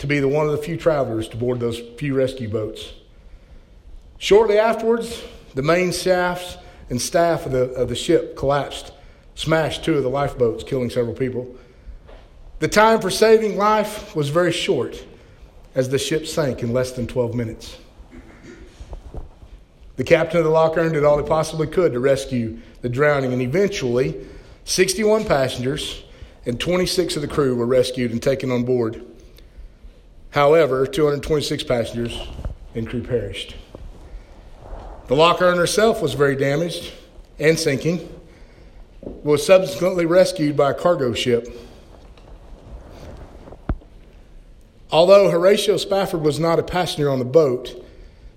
to 0.02 0.08
be 0.08 0.20
the 0.20 0.28
one 0.28 0.48
of 0.48 0.52
the 0.52 0.58
few 0.58 0.78
travelers 0.78 1.28
to 1.28 1.38
board 1.38 1.60
those 1.60 1.80
few 1.96 2.16
rescue 2.16 2.50
boats. 2.50 2.92
Shortly 4.18 4.58
afterwards, 4.58 5.24
the 5.54 5.62
main 5.62 5.92
shafts 5.92 6.58
and 6.90 7.00
staff 7.00 7.46
of 7.46 7.52
the, 7.52 7.72
of 7.74 7.88
the 7.88 7.94
ship 7.94 8.36
collapsed, 8.36 8.94
smashed 9.36 9.86
two 9.86 9.96
of 9.96 10.02
the 10.02 10.10
lifeboats, 10.10 10.64
killing 10.64 10.90
several 10.90 11.14
people. 11.14 11.56
The 12.58 12.68
time 12.68 13.00
for 13.00 13.12
saving 13.12 13.58
life 13.58 14.16
was 14.16 14.30
very 14.30 14.52
short 14.52 15.06
as 15.76 15.90
the 15.90 16.00
ship 16.00 16.26
sank 16.26 16.64
in 16.64 16.74
less 16.74 16.94
than 16.94 17.06
12 17.06 17.36
minutes. 17.36 17.78
The 19.98 20.04
captain 20.04 20.40
of 20.40 20.46
the 20.46 20.50
Loch 20.50 20.78
Earn 20.78 20.94
did 20.94 21.04
all 21.04 21.22
he 21.22 21.28
possibly 21.28 21.68
could 21.68 21.94
to 21.94 22.00
rescue 22.00 22.58
the 22.82 22.90
drowning, 22.90 23.34
and 23.34 23.42
eventually, 23.44 24.26
61 24.66 25.26
passengers 25.26 26.04
and 26.48 26.60
26 26.60 27.18
of 27.18 27.22
the 27.22 27.28
crew 27.28 27.56
were 27.56 27.68
rescued 27.68 28.10
and 28.12 28.24
taken 28.24 28.50
on 28.50 28.64
board. 28.64 29.06
However, 30.32 30.86
226 30.88 31.64
passengers 31.64 32.20
and 32.74 32.88
crew 32.88 33.04
perished. 33.04 33.56
The 35.08 35.16
Loch 35.16 35.42
Earn 35.42 35.58
herself 35.58 36.02
was 36.02 36.14
very 36.14 36.38
damaged 36.38 36.94
and 37.38 37.60
sinking, 37.60 38.08
was 39.02 39.46
subsequently 39.46 40.06
rescued 40.06 40.56
by 40.56 40.72
a 40.72 40.74
cargo 40.74 41.14
ship. 41.14 41.48
Although 44.90 45.30
Horatio 45.30 45.78
Spafford 45.78 46.22
was 46.22 46.40
not 46.40 46.60
a 46.60 46.64
passenger 46.64 47.10
on 47.10 47.20
the 47.20 47.26
boat, 47.26 47.86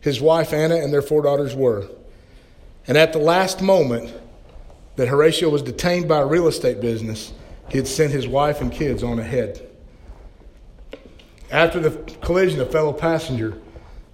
his 0.00 0.20
wife 0.20 0.52
Anna 0.52 0.76
and 0.76 0.92
their 0.92 1.02
four 1.02 1.22
daughters 1.22 1.54
were. 1.54 1.88
And 2.86 2.98
at 2.98 3.12
the 3.12 3.18
last 3.18 3.62
moment 3.62 4.12
that 4.96 5.08
Horatio 5.08 5.48
was 5.48 5.62
detained 5.62 6.08
by 6.08 6.20
a 6.20 6.26
real 6.26 6.48
estate 6.48 6.80
business, 6.80 7.32
he 7.70 7.78
had 7.78 7.86
sent 7.86 8.12
his 8.12 8.26
wife 8.26 8.60
and 8.60 8.72
kids 8.72 9.02
on 9.02 9.18
ahead. 9.18 9.68
After 11.50 11.80
the 11.80 11.90
collision, 12.20 12.60
a 12.60 12.66
fellow 12.66 12.92
passenger, 12.92 13.58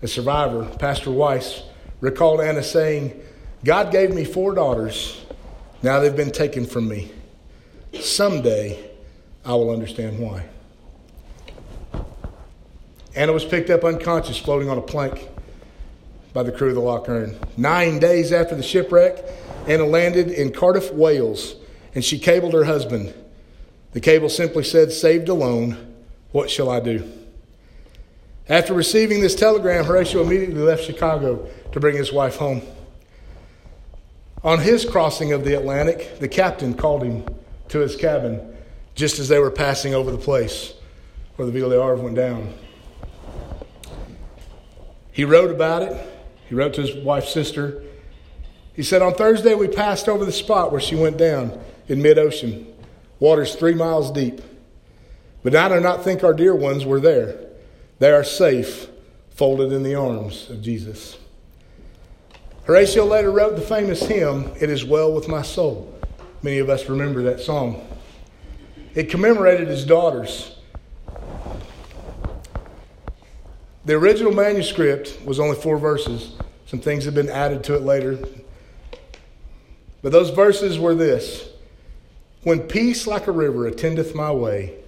a 0.02 0.08
survivor, 0.08 0.64
Pastor 0.78 1.10
Weiss, 1.10 1.62
recalled 2.00 2.40
Anna 2.40 2.62
saying, 2.62 3.20
God 3.64 3.92
gave 3.92 4.14
me 4.14 4.24
four 4.24 4.54
daughters. 4.54 5.24
Now 5.82 6.00
they've 6.00 6.14
been 6.14 6.32
taken 6.32 6.66
from 6.66 6.88
me. 6.88 7.12
Someday 8.00 8.90
I 9.44 9.54
will 9.54 9.70
understand 9.70 10.18
why. 10.18 10.46
Anna 13.14 13.32
was 13.32 13.44
picked 13.44 13.70
up 13.70 13.84
unconscious, 13.84 14.38
floating 14.38 14.68
on 14.68 14.78
a 14.78 14.82
plank 14.82 15.28
by 16.32 16.42
the 16.42 16.52
crew 16.52 16.68
of 16.68 16.74
the 16.74 16.80
Loch 16.80 17.08
Earn. 17.08 17.36
Nine 17.56 17.98
days 17.98 18.32
after 18.32 18.54
the 18.54 18.62
shipwreck, 18.62 19.24
Anna 19.66 19.84
landed 19.84 20.30
in 20.30 20.52
Cardiff, 20.52 20.92
Wales, 20.92 21.56
and 21.94 22.04
she 22.04 22.18
cabled 22.18 22.54
her 22.54 22.64
husband. 22.64 23.12
The 23.92 24.00
cable 24.00 24.28
simply 24.28 24.62
said, 24.62 24.92
Saved 24.92 25.28
alone, 25.28 25.94
what 26.30 26.48
shall 26.48 26.70
I 26.70 26.80
do? 26.80 27.19
After 28.48 28.74
receiving 28.74 29.20
this 29.20 29.34
telegram, 29.34 29.84
Horatio 29.84 30.22
immediately 30.22 30.60
left 30.60 30.84
Chicago 30.84 31.48
to 31.72 31.80
bring 31.80 31.96
his 31.96 32.12
wife 32.12 32.36
home. 32.36 32.62
On 34.42 34.58
his 34.58 34.84
crossing 34.84 35.32
of 35.32 35.44
the 35.44 35.54
Atlantic, 35.54 36.18
the 36.18 36.28
captain 36.28 36.74
called 36.74 37.02
him 37.02 37.24
to 37.68 37.78
his 37.78 37.94
cabin 37.94 38.56
just 38.94 39.18
as 39.18 39.28
they 39.28 39.38
were 39.38 39.50
passing 39.50 39.94
over 39.94 40.10
the 40.10 40.18
place 40.18 40.74
where 41.36 41.46
the 41.46 41.52
Ville 41.52 41.70
de 41.70 41.80
Havre 41.80 41.96
went 41.96 42.16
down. 42.16 42.52
He 45.12 45.24
wrote 45.24 45.50
about 45.50 45.82
it. 45.82 46.08
He 46.48 46.54
wrote 46.54 46.74
to 46.74 46.82
his 46.82 46.94
wife's 47.04 47.32
sister. 47.32 47.82
He 48.74 48.82
said, 48.82 49.02
On 49.02 49.12
Thursday, 49.14 49.54
we 49.54 49.68
passed 49.68 50.08
over 50.08 50.24
the 50.24 50.32
spot 50.32 50.72
where 50.72 50.80
she 50.80 50.94
went 50.96 51.16
down 51.16 51.58
in 51.88 52.00
mid 52.00 52.18
ocean, 52.18 52.66
waters 53.18 53.54
three 53.54 53.74
miles 53.74 54.10
deep. 54.10 54.40
But 55.42 55.54
I 55.54 55.68
do 55.68 55.80
not 55.80 56.02
think 56.02 56.24
our 56.24 56.34
dear 56.34 56.54
ones 56.54 56.84
were 56.84 57.00
there. 57.00 57.49
They 58.00 58.10
are 58.12 58.24
safe, 58.24 58.88
folded 59.28 59.72
in 59.72 59.82
the 59.82 59.94
arms 59.94 60.48
of 60.48 60.62
Jesus. 60.62 61.18
Horatio 62.64 63.04
later 63.04 63.30
wrote 63.30 63.56
the 63.56 63.62
famous 63.62 64.00
hymn, 64.00 64.50
It 64.58 64.70
Is 64.70 64.86
Well 64.86 65.12
With 65.12 65.28
My 65.28 65.42
Soul. 65.42 65.94
Many 66.42 66.60
of 66.60 66.70
us 66.70 66.88
remember 66.88 67.22
that 67.24 67.40
song. 67.40 67.86
It 68.94 69.10
commemorated 69.10 69.68
his 69.68 69.84
daughters. 69.84 70.56
The 73.84 73.94
original 73.94 74.32
manuscript 74.32 75.18
was 75.26 75.38
only 75.38 75.56
four 75.56 75.76
verses. 75.76 76.32
Some 76.64 76.80
things 76.80 77.04
have 77.04 77.14
been 77.14 77.28
added 77.28 77.62
to 77.64 77.74
it 77.74 77.82
later. 77.82 78.18
But 80.00 80.12
those 80.12 80.30
verses 80.30 80.78
were 80.78 80.94
this 80.94 81.50
When 82.44 82.60
peace 82.60 83.06
like 83.06 83.26
a 83.26 83.32
river 83.32 83.66
attendeth 83.66 84.14
my 84.14 84.30
way, 84.30 84.79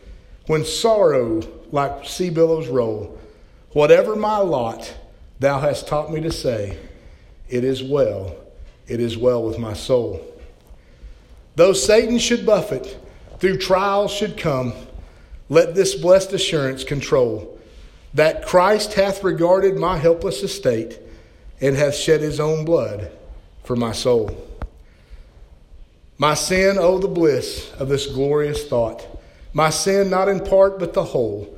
when 0.47 0.65
sorrow 0.65 1.43
like 1.71 2.07
sea 2.07 2.31
billows 2.31 2.69
roll, 2.69 3.19
whatever 3.71 4.17
my 4.17 4.39
lot, 4.39 4.95
thou 5.39 5.61
hast 5.61 5.87
taught 5.89 6.13
me 6.13 6.21
to 6.21 6.33
say, 6.33 6.79
It 7.49 7.65
is 7.65 7.83
well, 7.83 8.37
it 8.87 9.01
is 9.01 9.17
well 9.17 9.43
with 9.43 9.59
my 9.59 9.73
soul. 9.73 10.21
Though 11.55 11.73
Satan 11.73 12.19
should 12.19 12.47
buffet, 12.47 12.97
through 13.39 13.59
trials 13.59 14.13
should 14.13 14.37
come, 14.37 14.73
let 15.49 15.75
this 15.75 15.95
blessed 15.95 16.33
assurance 16.33 16.85
control 16.85 17.59
that 18.15 18.47
Christ 18.47 18.95
hath 18.95 19.25
regarded 19.25 19.77
my 19.77 19.97
helpless 19.97 20.43
estate 20.43 20.99
and 21.61 21.77
hath 21.77 21.95
shed 21.95 22.21
his 22.21 22.41
own 22.41 22.65
blood 22.65 23.11
for 23.65 23.77
my 23.77 23.93
soul. 23.93 24.37
My 26.19 26.35
sin, 26.35 26.77
oh, 26.79 26.99
the 26.99 27.09
bliss 27.09 27.73
of 27.75 27.89
this 27.89 28.07
glorious 28.07 28.67
thought. 28.67 29.07
My 29.53 29.71
sin, 29.71 30.11
not 30.11 30.29
in 30.29 30.41
part, 30.41 30.79
but 30.79 30.95
the 30.95 31.05
whole, 31.05 31.57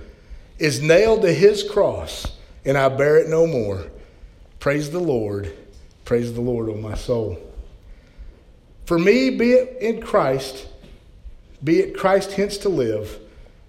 is 0.58 0.82
nailed 0.82 1.22
to 1.22 1.32
his 1.32 1.62
cross, 1.62 2.36
and 2.64 2.76
I 2.76 2.88
bear 2.88 3.18
it 3.18 3.28
no 3.28 3.46
more. 3.46 3.86
Praise 4.58 4.90
the 4.90 5.00
Lord. 5.00 5.52
Praise 6.04 6.32
the 6.34 6.40
Lord, 6.40 6.68
O 6.68 6.74
my 6.74 6.94
soul. 6.94 7.38
For 8.86 8.98
me, 8.98 9.30
be 9.30 9.52
it 9.52 9.78
in 9.80 10.02
Christ, 10.02 10.66
be 11.62 11.80
it 11.80 11.96
Christ 11.96 12.32
hence 12.32 12.58
to 12.58 12.68
live. 12.68 13.18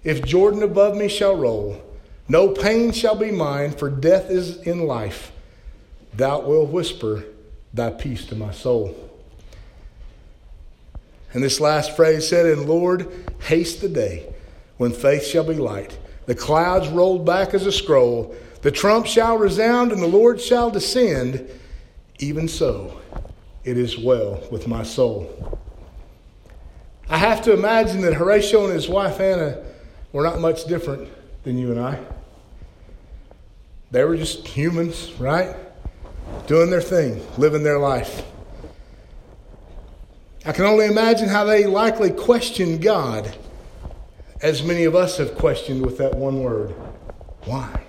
If 0.04 0.24
Jordan 0.24 0.62
above 0.62 0.96
me 0.96 1.08
shall 1.08 1.36
roll, 1.36 1.82
no 2.28 2.48
pain 2.48 2.92
shall 2.92 3.14
be 3.14 3.30
mine, 3.30 3.72
for 3.72 3.88
death 3.88 4.30
is 4.30 4.58
in 4.58 4.86
life. 4.86 5.32
Thou 6.14 6.40
wilt 6.40 6.70
whisper 6.70 7.24
thy 7.72 7.90
peace 7.90 8.26
to 8.26 8.34
my 8.34 8.52
soul. 8.52 9.05
And 11.32 11.42
this 11.42 11.60
last 11.60 11.96
phrase 11.96 12.26
said, 12.28 12.46
And 12.46 12.66
Lord, 12.66 13.10
haste 13.40 13.80
the 13.80 13.88
day 13.88 14.32
when 14.76 14.92
faith 14.92 15.24
shall 15.24 15.44
be 15.44 15.54
light. 15.54 15.98
The 16.26 16.34
clouds 16.34 16.88
rolled 16.88 17.24
back 17.24 17.54
as 17.54 17.66
a 17.66 17.72
scroll. 17.72 18.34
The 18.62 18.70
trump 18.70 19.06
shall 19.06 19.38
resound 19.38 19.92
and 19.92 20.02
the 20.02 20.08
Lord 20.08 20.40
shall 20.40 20.70
descend. 20.70 21.48
Even 22.18 22.48
so, 22.48 23.00
it 23.64 23.76
is 23.76 23.98
well 23.98 24.42
with 24.50 24.66
my 24.66 24.82
soul. 24.82 25.60
I 27.08 27.18
have 27.18 27.42
to 27.42 27.52
imagine 27.52 28.00
that 28.02 28.14
Horatio 28.14 28.64
and 28.64 28.72
his 28.72 28.88
wife 28.88 29.20
Anna 29.20 29.62
were 30.12 30.24
not 30.24 30.40
much 30.40 30.64
different 30.64 31.08
than 31.44 31.58
you 31.58 31.70
and 31.70 31.80
I. 31.80 32.00
They 33.92 34.02
were 34.04 34.16
just 34.16 34.48
humans, 34.48 35.12
right? 35.18 35.54
Doing 36.48 36.70
their 36.70 36.80
thing, 36.80 37.24
living 37.38 37.62
their 37.62 37.78
life. 37.78 38.24
I 40.46 40.52
can 40.52 40.64
only 40.64 40.86
imagine 40.86 41.28
how 41.28 41.44
they 41.44 41.66
likely 41.66 42.10
questioned 42.10 42.80
God, 42.80 43.36
as 44.40 44.62
many 44.62 44.84
of 44.84 44.94
us 44.94 45.18
have 45.18 45.34
questioned 45.34 45.84
with 45.84 45.98
that 45.98 46.14
one 46.14 46.40
word 46.40 46.74
why? 47.46 47.84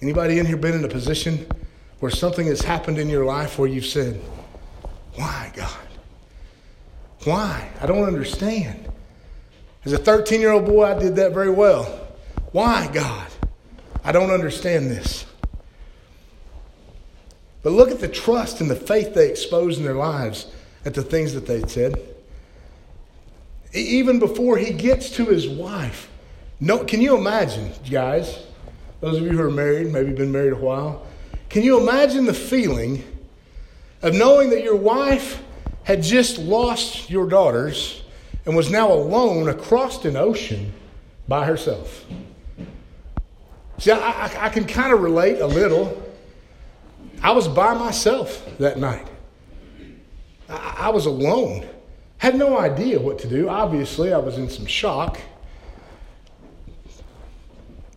Anybody 0.00 0.38
in 0.38 0.46
here 0.46 0.56
been 0.56 0.74
in 0.74 0.84
a 0.84 0.88
position 0.88 1.46
where 1.98 2.10
something 2.10 2.46
has 2.46 2.62
happened 2.62 2.98
in 2.98 3.08
your 3.08 3.24
life 3.24 3.58
where 3.58 3.68
you've 3.68 3.86
said, 3.86 4.20
Why, 5.14 5.52
God? 5.54 5.86
Why? 7.24 7.70
I 7.80 7.86
don't 7.86 8.04
understand. 8.04 8.90
As 9.84 9.92
a 9.92 9.98
13 9.98 10.40
year 10.40 10.52
old 10.52 10.64
boy, 10.64 10.84
I 10.84 10.98
did 10.98 11.16
that 11.16 11.32
very 11.32 11.50
well. 11.50 11.84
Why, 12.52 12.88
God? 12.92 13.28
I 14.04 14.12
don't 14.12 14.30
understand 14.30 14.90
this. 14.90 15.26
But 17.62 17.72
look 17.72 17.90
at 17.90 18.00
the 18.00 18.08
trust 18.08 18.60
and 18.60 18.70
the 18.70 18.76
faith 18.76 19.14
they 19.14 19.28
exposed 19.28 19.78
in 19.78 19.84
their 19.84 19.94
lives 19.94 20.46
at 20.84 20.94
the 20.94 21.02
things 21.02 21.34
that 21.34 21.46
they 21.46 21.62
said. 21.62 21.96
Even 23.72 24.18
before 24.18 24.58
he 24.58 24.72
gets 24.72 25.10
to 25.10 25.26
his 25.26 25.48
wife. 25.48 26.10
No, 26.60 26.84
can 26.84 27.00
you 27.00 27.16
imagine, 27.16 27.72
guys? 27.90 28.46
Those 29.00 29.18
of 29.18 29.24
you 29.24 29.30
who 29.30 29.42
are 29.42 29.50
married, 29.50 29.92
maybe 29.92 30.12
been 30.12 30.30
married 30.30 30.52
a 30.52 30.56
while, 30.56 31.06
can 31.48 31.62
you 31.62 31.80
imagine 31.80 32.24
the 32.24 32.34
feeling 32.34 33.02
of 34.02 34.14
knowing 34.14 34.50
that 34.50 34.62
your 34.62 34.76
wife 34.76 35.42
had 35.84 36.02
just 36.02 36.38
lost 36.38 37.10
your 37.10 37.28
daughters 37.28 38.02
and 38.44 38.56
was 38.56 38.70
now 38.70 38.92
alone 38.92 39.48
across 39.48 40.04
an 40.04 40.16
ocean 40.16 40.72
by 41.28 41.44
herself. 41.44 42.04
See, 43.78 43.90
I, 43.90 43.98
I, 43.98 44.46
I 44.46 44.48
can 44.48 44.64
kind 44.64 44.92
of 44.92 45.00
relate 45.00 45.40
a 45.40 45.46
little. 45.46 46.02
I 47.22 47.32
was 47.32 47.48
by 47.48 47.74
myself 47.74 48.44
that 48.58 48.78
night. 48.78 49.06
I, 50.52 50.86
I 50.86 50.88
was 50.90 51.06
alone. 51.06 51.66
Had 52.18 52.36
no 52.36 52.58
idea 52.58 53.00
what 53.00 53.18
to 53.20 53.28
do. 53.28 53.48
Obviously, 53.48 54.12
I 54.12 54.18
was 54.18 54.38
in 54.38 54.48
some 54.48 54.66
shock. 54.66 55.18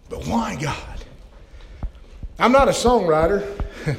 But 0.10 0.26
why 0.26 0.56
God? 0.56 1.06
I'm 2.40 2.52
not 2.52 2.68
a 2.68 2.72
songwriter. 2.72 3.46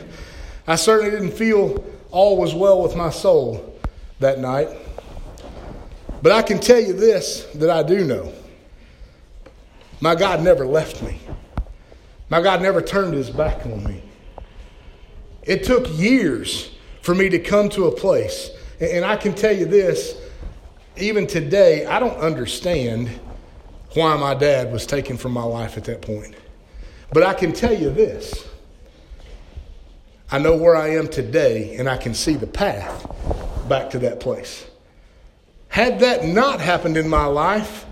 I 0.66 0.76
certainly 0.76 1.10
didn't 1.10 1.36
feel 1.36 1.84
all 2.10 2.36
was 2.36 2.54
well 2.54 2.82
with 2.82 2.96
my 2.96 3.10
soul 3.10 3.78
that 4.20 4.38
night. 4.38 4.68
But 6.22 6.32
I 6.32 6.42
can 6.42 6.58
tell 6.58 6.80
you 6.80 6.92
this 6.92 7.44
that 7.54 7.70
I 7.70 7.82
do 7.82 8.04
know 8.04 8.32
my 10.00 10.14
God 10.14 10.42
never 10.42 10.66
left 10.66 11.02
me. 11.02 11.20
My 12.28 12.42
God 12.42 12.60
never 12.60 12.82
turned 12.82 13.14
his 13.14 13.30
back 13.30 13.64
on 13.64 13.84
me. 13.84 14.02
It 15.44 15.64
took 15.64 15.86
years 15.96 16.70
for 17.06 17.14
me 17.14 17.28
to 17.28 17.38
come 17.38 17.68
to 17.68 17.86
a 17.86 17.92
place, 17.92 18.50
and 18.80 19.04
I 19.04 19.14
can 19.14 19.32
tell 19.32 19.56
you 19.56 19.64
this 19.64 20.20
even 20.96 21.28
today, 21.28 21.86
I 21.86 22.00
don't 22.00 22.16
understand 22.16 23.08
why 23.94 24.16
my 24.16 24.34
dad 24.34 24.72
was 24.72 24.86
taken 24.86 25.16
from 25.16 25.30
my 25.30 25.44
life 25.44 25.76
at 25.76 25.84
that 25.84 26.02
point. 26.02 26.34
But 27.12 27.22
I 27.22 27.32
can 27.34 27.52
tell 27.52 27.72
you 27.72 27.90
this 27.90 28.44
I 30.32 30.40
know 30.40 30.56
where 30.56 30.74
I 30.74 30.96
am 30.96 31.06
today, 31.06 31.76
and 31.76 31.88
I 31.88 31.96
can 31.96 32.12
see 32.12 32.34
the 32.34 32.48
path 32.48 33.06
back 33.68 33.88
to 33.90 34.00
that 34.00 34.18
place. 34.18 34.66
Had 35.68 36.00
that 36.00 36.24
not 36.24 36.60
happened 36.60 36.96
in 36.96 37.08
my 37.08 37.26
life, 37.26 37.86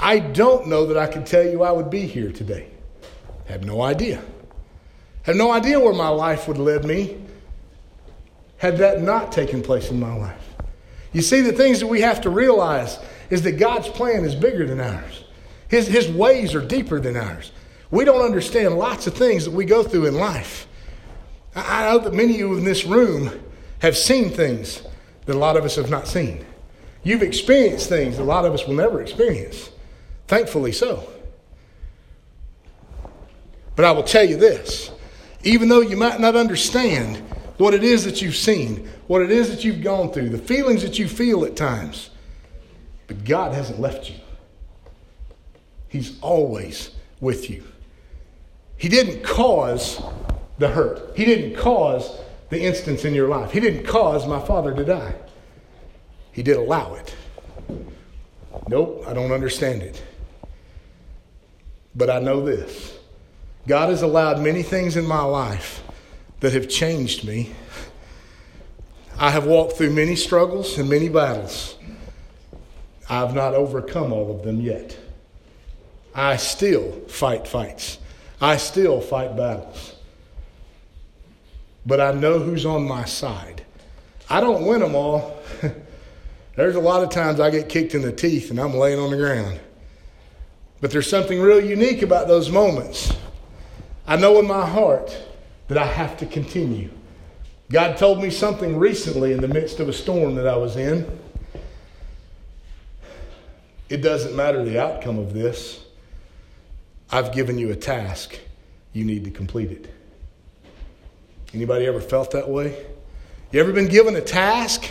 I 0.00 0.18
don't 0.18 0.66
know 0.66 0.86
that 0.86 0.96
I 0.96 1.08
could 1.08 1.26
tell 1.26 1.44
you 1.44 1.62
I 1.62 1.72
would 1.72 1.90
be 1.90 2.06
here 2.06 2.32
today. 2.32 2.70
Have 3.48 3.66
no 3.66 3.82
idea. 3.82 4.22
Have 5.24 5.36
no 5.36 5.52
idea 5.52 5.78
where 5.78 5.92
my 5.92 6.08
life 6.08 6.48
would 6.48 6.56
lead 6.56 6.86
me 6.86 7.18
had 8.58 8.78
that 8.78 9.02
not 9.02 9.32
taken 9.32 9.62
place 9.62 9.90
in 9.90 10.00
my 10.00 10.14
life. 10.14 10.54
You 11.12 11.22
see, 11.22 11.40
the 11.40 11.52
things 11.52 11.80
that 11.80 11.86
we 11.86 12.00
have 12.00 12.20
to 12.22 12.30
realize 12.30 12.98
is 13.30 13.42
that 13.42 13.52
God's 13.52 13.88
plan 13.88 14.24
is 14.24 14.34
bigger 14.34 14.66
than 14.66 14.80
ours. 14.80 15.24
His, 15.68 15.86
his 15.86 16.08
ways 16.08 16.54
are 16.54 16.64
deeper 16.64 17.00
than 17.00 17.16
ours. 17.16 17.52
We 17.90 18.04
don't 18.04 18.24
understand 18.24 18.78
lots 18.78 19.06
of 19.06 19.14
things 19.14 19.44
that 19.44 19.52
we 19.52 19.64
go 19.64 19.82
through 19.82 20.06
in 20.06 20.14
life. 20.14 20.66
I, 21.54 21.86
I 21.86 21.90
know 21.90 21.98
that 22.00 22.14
many 22.14 22.34
of 22.34 22.38
you 22.38 22.58
in 22.58 22.64
this 22.64 22.84
room 22.84 23.30
have 23.80 23.96
seen 23.96 24.30
things 24.30 24.82
that 25.26 25.34
a 25.34 25.38
lot 25.38 25.56
of 25.56 25.64
us 25.64 25.76
have 25.76 25.90
not 25.90 26.06
seen. 26.06 26.44
You've 27.02 27.22
experienced 27.22 27.88
things 27.88 28.16
that 28.16 28.22
a 28.22 28.24
lot 28.24 28.44
of 28.44 28.52
us 28.52 28.66
will 28.66 28.74
never 28.74 29.00
experience. 29.00 29.70
Thankfully 30.26 30.72
so. 30.72 31.08
But 33.76 33.84
I 33.84 33.92
will 33.92 34.02
tell 34.02 34.24
you 34.24 34.36
this 34.36 34.90
even 35.44 35.68
though 35.68 35.80
you 35.80 35.96
might 35.96 36.18
not 36.18 36.34
understand 36.34 37.22
what 37.58 37.74
it 37.74 37.82
is 37.82 38.04
that 38.04 38.20
you've 38.20 38.36
seen, 38.36 38.88
what 39.06 39.22
it 39.22 39.30
is 39.30 39.50
that 39.50 39.64
you've 39.64 39.82
gone 39.82 40.12
through, 40.12 40.28
the 40.28 40.38
feelings 40.38 40.82
that 40.82 40.98
you 40.98 41.08
feel 41.08 41.44
at 41.44 41.56
times, 41.56 42.10
but 43.06 43.24
God 43.24 43.54
hasn't 43.54 43.80
left 43.80 44.10
you. 44.10 44.16
He's 45.88 46.20
always 46.20 46.90
with 47.20 47.48
you. 47.48 47.64
He 48.76 48.88
didn't 48.88 49.22
cause 49.22 50.02
the 50.58 50.68
hurt, 50.68 51.16
He 51.16 51.24
didn't 51.24 51.56
cause 51.56 52.18
the 52.50 52.60
instance 52.60 53.04
in 53.04 53.14
your 53.14 53.28
life, 53.28 53.52
He 53.52 53.60
didn't 53.60 53.84
cause 53.84 54.26
my 54.26 54.40
father 54.40 54.74
to 54.74 54.84
die. 54.84 55.14
He 56.32 56.42
did 56.42 56.58
allow 56.58 56.94
it. 56.94 57.14
Nope, 58.68 59.04
I 59.06 59.14
don't 59.14 59.32
understand 59.32 59.82
it. 59.82 60.02
But 61.94 62.10
I 62.10 62.18
know 62.18 62.44
this 62.44 62.98
God 63.66 63.88
has 63.88 64.02
allowed 64.02 64.40
many 64.40 64.62
things 64.62 64.96
in 64.96 65.06
my 65.06 65.22
life 65.22 65.82
that 66.40 66.52
have 66.52 66.68
changed 66.68 67.24
me. 67.24 67.52
I 69.18 69.30
have 69.30 69.46
walked 69.46 69.76
through 69.76 69.92
many 69.92 70.16
struggles 70.16 70.78
and 70.78 70.88
many 70.88 71.08
battles. 71.08 71.76
I've 73.08 73.34
not 73.34 73.54
overcome 73.54 74.12
all 74.12 74.30
of 74.34 74.44
them 74.44 74.60
yet. 74.60 74.98
I 76.14 76.36
still 76.36 76.92
fight 77.08 77.46
fights. 77.46 77.98
I 78.40 78.56
still 78.56 79.00
fight 79.00 79.36
battles. 79.36 79.94
But 81.86 82.00
I 82.00 82.12
know 82.12 82.38
who's 82.38 82.66
on 82.66 82.86
my 82.86 83.04
side. 83.04 83.64
I 84.28 84.40
don't 84.40 84.66
win 84.66 84.80
them 84.80 84.94
all. 84.94 85.40
There's 86.56 86.74
a 86.74 86.80
lot 86.80 87.02
of 87.02 87.10
times 87.10 87.38
I 87.38 87.50
get 87.50 87.68
kicked 87.68 87.94
in 87.94 88.02
the 88.02 88.12
teeth 88.12 88.50
and 88.50 88.58
I'm 88.58 88.74
laying 88.74 88.98
on 88.98 89.10
the 89.10 89.16
ground. 89.16 89.60
But 90.80 90.90
there's 90.90 91.08
something 91.08 91.40
real 91.40 91.64
unique 91.64 92.02
about 92.02 92.28
those 92.28 92.50
moments. 92.50 93.12
I 94.06 94.16
know 94.16 94.38
in 94.38 94.46
my 94.46 94.66
heart 94.66 95.16
that 95.68 95.78
I 95.78 95.86
have 95.86 96.16
to 96.18 96.26
continue. 96.26 96.90
God 97.70 97.96
told 97.96 98.22
me 98.22 98.30
something 98.30 98.76
recently 98.76 99.32
in 99.32 99.40
the 99.40 99.48
midst 99.48 99.80
of 99.80 99.88
a 99.88 99.92
storm 99.92 100.36
that 100.36 100.46
I 100.46 100.56
was 100.56 100.76
in. 100.76 101.06
It 103.88 103.98
doesn't 103.98 104.34
matter 104.34 104.64
the 104.64 104.80
outcome 104.80 105.18
of 105.18 105.32
this. 105.32 105.80
I've 107.10 107.32
given 107.32 107.58
you 107.58 107.70
a 107.70 107.76
task. 107.76 108.38
You 108.92 109.04
need 109.04 109.24
to 109.24 109.30
complete 109.30 109.70
it. 109.70 109.92
Anybody 111.54 111.86
ever 111.86 112.00
felt 112.00 112.32
that 112.32 112.48
way? 112.48 112.86
You 113.52 113.60
ever 113.60 113.72
been 113.72 113.88
given 113.88 114.16
a 114.16 114.20
task 114.20 114.90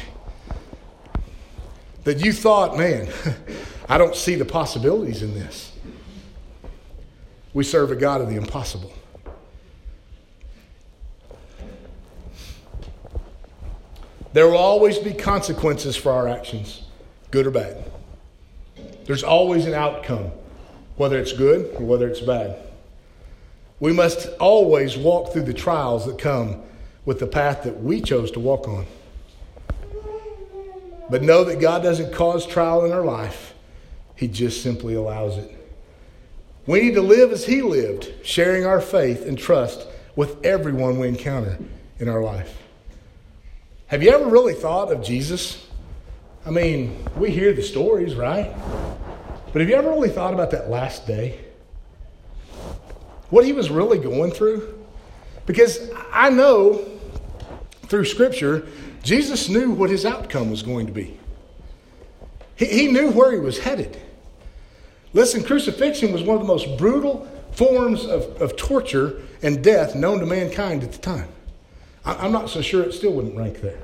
that 2.03 2.23
you 2.23 2.31
thought, 2.31 2.77
man, 2.77 3.09
I 3.89 3.97
don't 3.97 4.15
see 4.15 4.35
the 4.35 4.45
possibilities 4.45 5.21
in 5.21 5.33
this? 5.33 5.71
We 7.53 7.63
serve 7.63 7.91
a 7.91 7.95
God 7.95 8.21
of 8.21 8.29
the 8.29 8.35
impossible. 8.35 8.91
There 14.35 14.49
will 14.49 14.57
always 14.57 14.99
be 14.99 15.13
consequences 15.13 15.95
for 15.95 16.11
our 16.11 16.27
actions, 16.27 16.83
good 17.31 17.47
or 17.47 17.51
bad. 17.51 17.81
There's 19.05 19.23
always 19.23 19.65
an 19.65 19.73
outcome, 19.73 20.29
whether 20.97 21.17
it's 21.17 21.31
good 21.31 21.73
or 21.75 21.85
whether 21.85 22.05
it's 22.09 22.19
bad. 22.19 22.57
We 23.79 23.93
must 23.93 24.27
always 24.41 24.97
walk 24.97 25.31
through 25.31 25.43
the 25.43 25.53
trials 25.53 26.05
that 26.05 26.19
come 26.19 26.61
with 27.05 27.19
the 27.19 27.27
path 27.27 27.63
that 27.63 27.81
we 27.81 28.01
chose 28.01 28.29
to 28.31 28.41
walk 28.41 28.67
on. 28.67 28.85
But 31.09 31.21
know 31.23 31.45
that 31.45 31.61
God 31.61 31.81
doesn't 31.81 32.13
cause 32.13 32.45
trial 32.45 32.83
in 32.83 32.91
our 32.91 33.05
life, 33.05 33.53
He 34.17 34.27
just 34.27 34.61
simply 34.61 34.95
allows 34.95 35.37
it. 35.37 35.49
We 36.67 36.81
need 36.81 36.95
to 36.95 37.01
live 37.01 37.31
as 37.31 37.45
He 37.45 37.61
lived, 37.61 38.11
sharing 38.21 38.65
our 38.65 38.81
faith 38.81 39.25
and 39.25 39.37
trust 39.37 39.87
with 40.13 40.45
everyone 40.45 40.99
we 40.99 41.07
encounter 41.07 41.57
in 41.99 42.09
our 42.09 42.21
life. 42.21 42.64
Have 43.87 44.01
you 44.01 44.09
ever 44.09 44.25
really 44.25 44.55
thought 44.55 44.91
of 44.91 45.03
Jesus? 45.03 45.63
I 46.43 46.49
mean, 46.49 47.05
we 47.17 47.29
hear 47.29 47.53
the 47.53 47.61
stories, 47.61 48.15
right? 48.15 48.51
But 49.53 49.61
have 49.61 49.69
you 49.69 49.75
ever 49.75 49.89
really 49.89 50.09
thought 50.09 50.33
about 50.33 50.51
that 50.51 50.71
last 50.71 51.05
day? 51.05 51.39
What 53.29 53.45
he 53.45 53.53
was 53.53 53.69
really 53.69 53.99
going 53.99 54.31
through? 54.31 54.83
Because 55.45 55.91
I 56.11 56.31
know 56.31 56.83
through 57.83 58.05
Scripture, 58.05 58.67
Jesus 59.03 59.49
knew 59.49 59.71
what 59.71 59.91
his 59.91 60.03
outcome 60.03 60.49
was 60.49 60.63
going 60.63 60.87
to 60.87 60.91
be. 60.91 61.19
He, 62.55 62.65
he 62.65 62.87
knew 62.87 63.11
where 63.11 63.31
he 63.31 63.39
was 63.39 63.59
headed. 63.59 64.01
Listen, 65.13 65.43
crucifixion 65.43 66.11
was 66.11 66.23
one 66.23 66.37
of 66.37 66.41
the 66.41 66.47
most 66.47 66.75
brutal 66.79 67.27
forms 67.51 68.03
of, 68.03 68.41
of 68.41 68.55
torture 68.55 69.21
and 69.43 69.63
death 69.63 69.93
known 69.93 70.19
to 70.21 70.25
mankind 70.25 70.83
at 70.83 70.91
the 70.91 70.97
time. 70.97 71.29
I'm 72.05 72.31
not 72.31 72.49
so 72.49 72.61
sure 72.61 72.83
it 72.83 72.93
still 72.93 73.13
wouldn't 73.13 73.35
rank 73.35 73.61
there. 73.61 73.79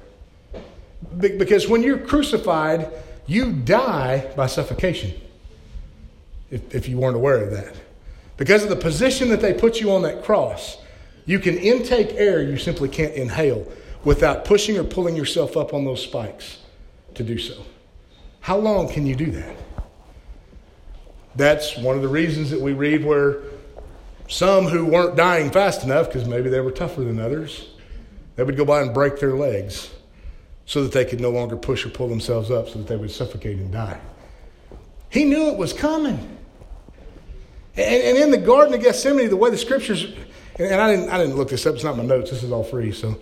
Because 1.18 1.68
when 1.68 1.82
you're 1.82 1.98
crucified, 1.98 2.92
you 3.26 3.52
die 3.52 4.32
by 4.36 4.48
suffocation, 4.48 5.14
if, 6.52 6.74
if 6.76 6.88
you 6.88 6.98
weren't 6.98 7.16
aware 7.16 7.44
of 7.44 7.52
that. 7.52 7.76
Because 8.38 8.64
of 8.64 8.70
the 8.70 8.76
position 8.76 9.30
that 9.30 9.42
they 9.42 9.54
put 9.54 9.80
you 9.80 9.92
on 9.92 10.04
that 10.04 10.24
cross, 10.24 10.78
you 11.26 11.40
can 11.40 11.58
intake 11.58 12.14
air 12.14 12.42
you 12.42 12.58
simply 12.58 12.90
can't 12.90 13.14
inhale 13.14 13.72
without 14.04 14.46
pushing 14.46 14.78
or 14.78 14.84
pulling 14.84 15.16
yourself 15.16 15.56
up 15.56 15.74
on 15.74 15.86
those 15.86 16.02
spikes 16.04 16.60
to 17.16 17.24
do 17.24 17.38
so. 17.38 17.64
How 18.40 18.58
long 18.58 18.90
can 18.90 19.06
you 19.06 19.16
do 19.16 19.32
that? 19.32 19.56
That's 21.36 21.78
one 21.78 21.96
of 21.96 22.02
the 22.02 22.08
reasons 22.08 22.50
that 22.50 22.60
we 22.60 22.74
read 22.74 23.06
where 23.06 23.38
some 24.28 24.66
who 24.66 24.86
weren't 24.86 25.16
dying 25.16 25.52
fast 25.52 25.84
enough, 25.84 26.08
because 26.08 26.28
maybe 26.28 26.50
they 26.50 26.62
were 26.62 26.72
tougher 26.72 27.02
than 27.02 27.20
others, 27.20 27.68
they 28.36 28.44
would 28.44 28.58
go 28.58 28.66
by 28.66 28.82
and 28.82 28.94
break 28.94 29.20
their 29.20 29.34
legs 29.34 29.92
so 30.66 30.84
that 30.84 30.92
they 30.92 31.06
could 31.06 31.20
no 31.20 31.30
longer 31.30 31.58
push 31.58 31.86
or 31.86 31.90
pull 31.90 32.08
themselves 32.08 32.50
up 32.50 32.70
so 32.70 32.80
that 32.80 32.88
they 32.88 32.96
would 32.96 33.12
suffocate 33.12 33.58
and 33.58 33.72
die. 33.72 34.00
He 35.10 35.26
knew 35.26 35.50
it 35.50 35.58
was 35.58 35.74
coming. 35.74 36.38
And, 37.76 38.04
and 38.04 38.18
in 38.18 38.32
the 38.32 38.38
Garden 38.38 38.74
of 38.74 38.82
Gethsemane, 38.82 39.30
the 39.30 39.36
way 39.36 39.50
the 39.50 39.58
scriptures, 39.58 40.14
and 40.58 40.82
I 40.82 40.96
didn't, 40.96 41.10
I 41.10 41.18
didn't 41.18 41.36
look 41.36 41.50
this 41.50 41.66
up, 41.66 41.76
it's 41.76 41.84
not 41.84 41.98
my 41.98 42.04
notes, 42.04 42.32
this 42.32 42.44
is 42.44 42.52
all 42.52 42.64
free, 42.64 42.92
so. 42.92 43.18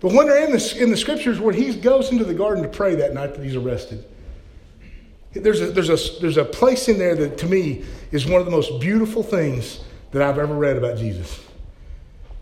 But 0.00 0.12
when 0.12 0.26
they're 0.26 0.44
in 0.44 0.52
the, 0.52 0.76
in 0.78 0.90
the 0.90 0.96
scriptures 0.96 1.40
where 1.40 1.54
he 1.54 1.74
goes 1.74 2.10
into 2.10 2.24
the 2.24 2.34
garden 2.34 2.62
to 2.62 2.68
pray 2.68 2.94
that 2.96 3.14
night 3.14 3.34
that 3.34 3.42
he's 3.42 3.56
arrested, 3.56 4.04
There's 5.32 5.60
a, 5.60 5.70
there's, 5.72 5.90
a, 5.90 6.20
there's 6.20 6.36
a 6.36 6.44
place 6.44 6.88
in 6.88 6.98
there 6.98 7.16
that 7.16 7.38
to 7.38 7.46
me 7.46 7.84
is 8.12 8.26
one 8.26 8.40
of 8.40 8.44
the 8.44 8.50
most 8.52 8.80
beautiful 8.80 9.22
things 9.22 9.80
that 10.12 10.22
I've 10.22 10.38
ever 10.38 10.54
read 10.54 10.76
about 10.76 10.96
Jesus 10.96 11.44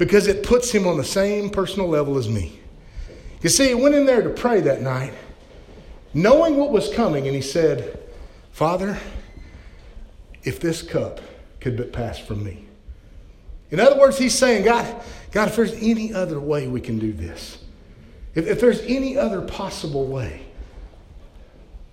because 0.03 0.27
it 0.27 0.43
puts 0.43 0.73
him 0.73 0.85
on 0.89 0.97
the 0.97 1.05
same 1.05 1.49
personal 1.49 1.87
level 1.87 2.19
as 2.19 2.29
me. 2.29 2.59
You 3.41 3.49
see, 3.49 3.69
he 3.69 3.75
went 3.75 3.95
in 3.95 4.05
there 4.05 4.21
to 4.21 4.31
pray 4.31 4.61
that 4.63 4.83
night, 4.83 5.15
knowing 6.13 6.57
what 6.57 6.73
was 6.73 6.93
coming, 6.93 7.29
and 7.29 7.37
he 7.37 7.41
said, 7.41 8.01
Father, 8.51 8.99
if 10.43 10.59
this 10.59 10.83
cup 10.83 11.21
could 11.61 11.77
but 11.77 11.93
pass 11.93 12.19
from 12.19 12.43
me. 12.43 12.65
In 13.71 13.79
other 13.79 13.97
words, 13.97 14.19
he's 14.19 14.37
saying, 14.37 14.65
God, 14.65 14.93
God, 15.31 15.47
if 15.47 15.55
there's 15.55 15.75
any 15.75 16.13
other 16.13 16.41
way 16.41 16.67
we 16.67 16.81
can 16.81 16.99
do 16.99 17.13
this, 17.13 17.63
if, 18.35 18.49
if 18.49 18.59
there's 18.59 18.81
any 18.81 19.17
other 19.17 19.41
possible 19.41 20.07
way. 20.09 20.43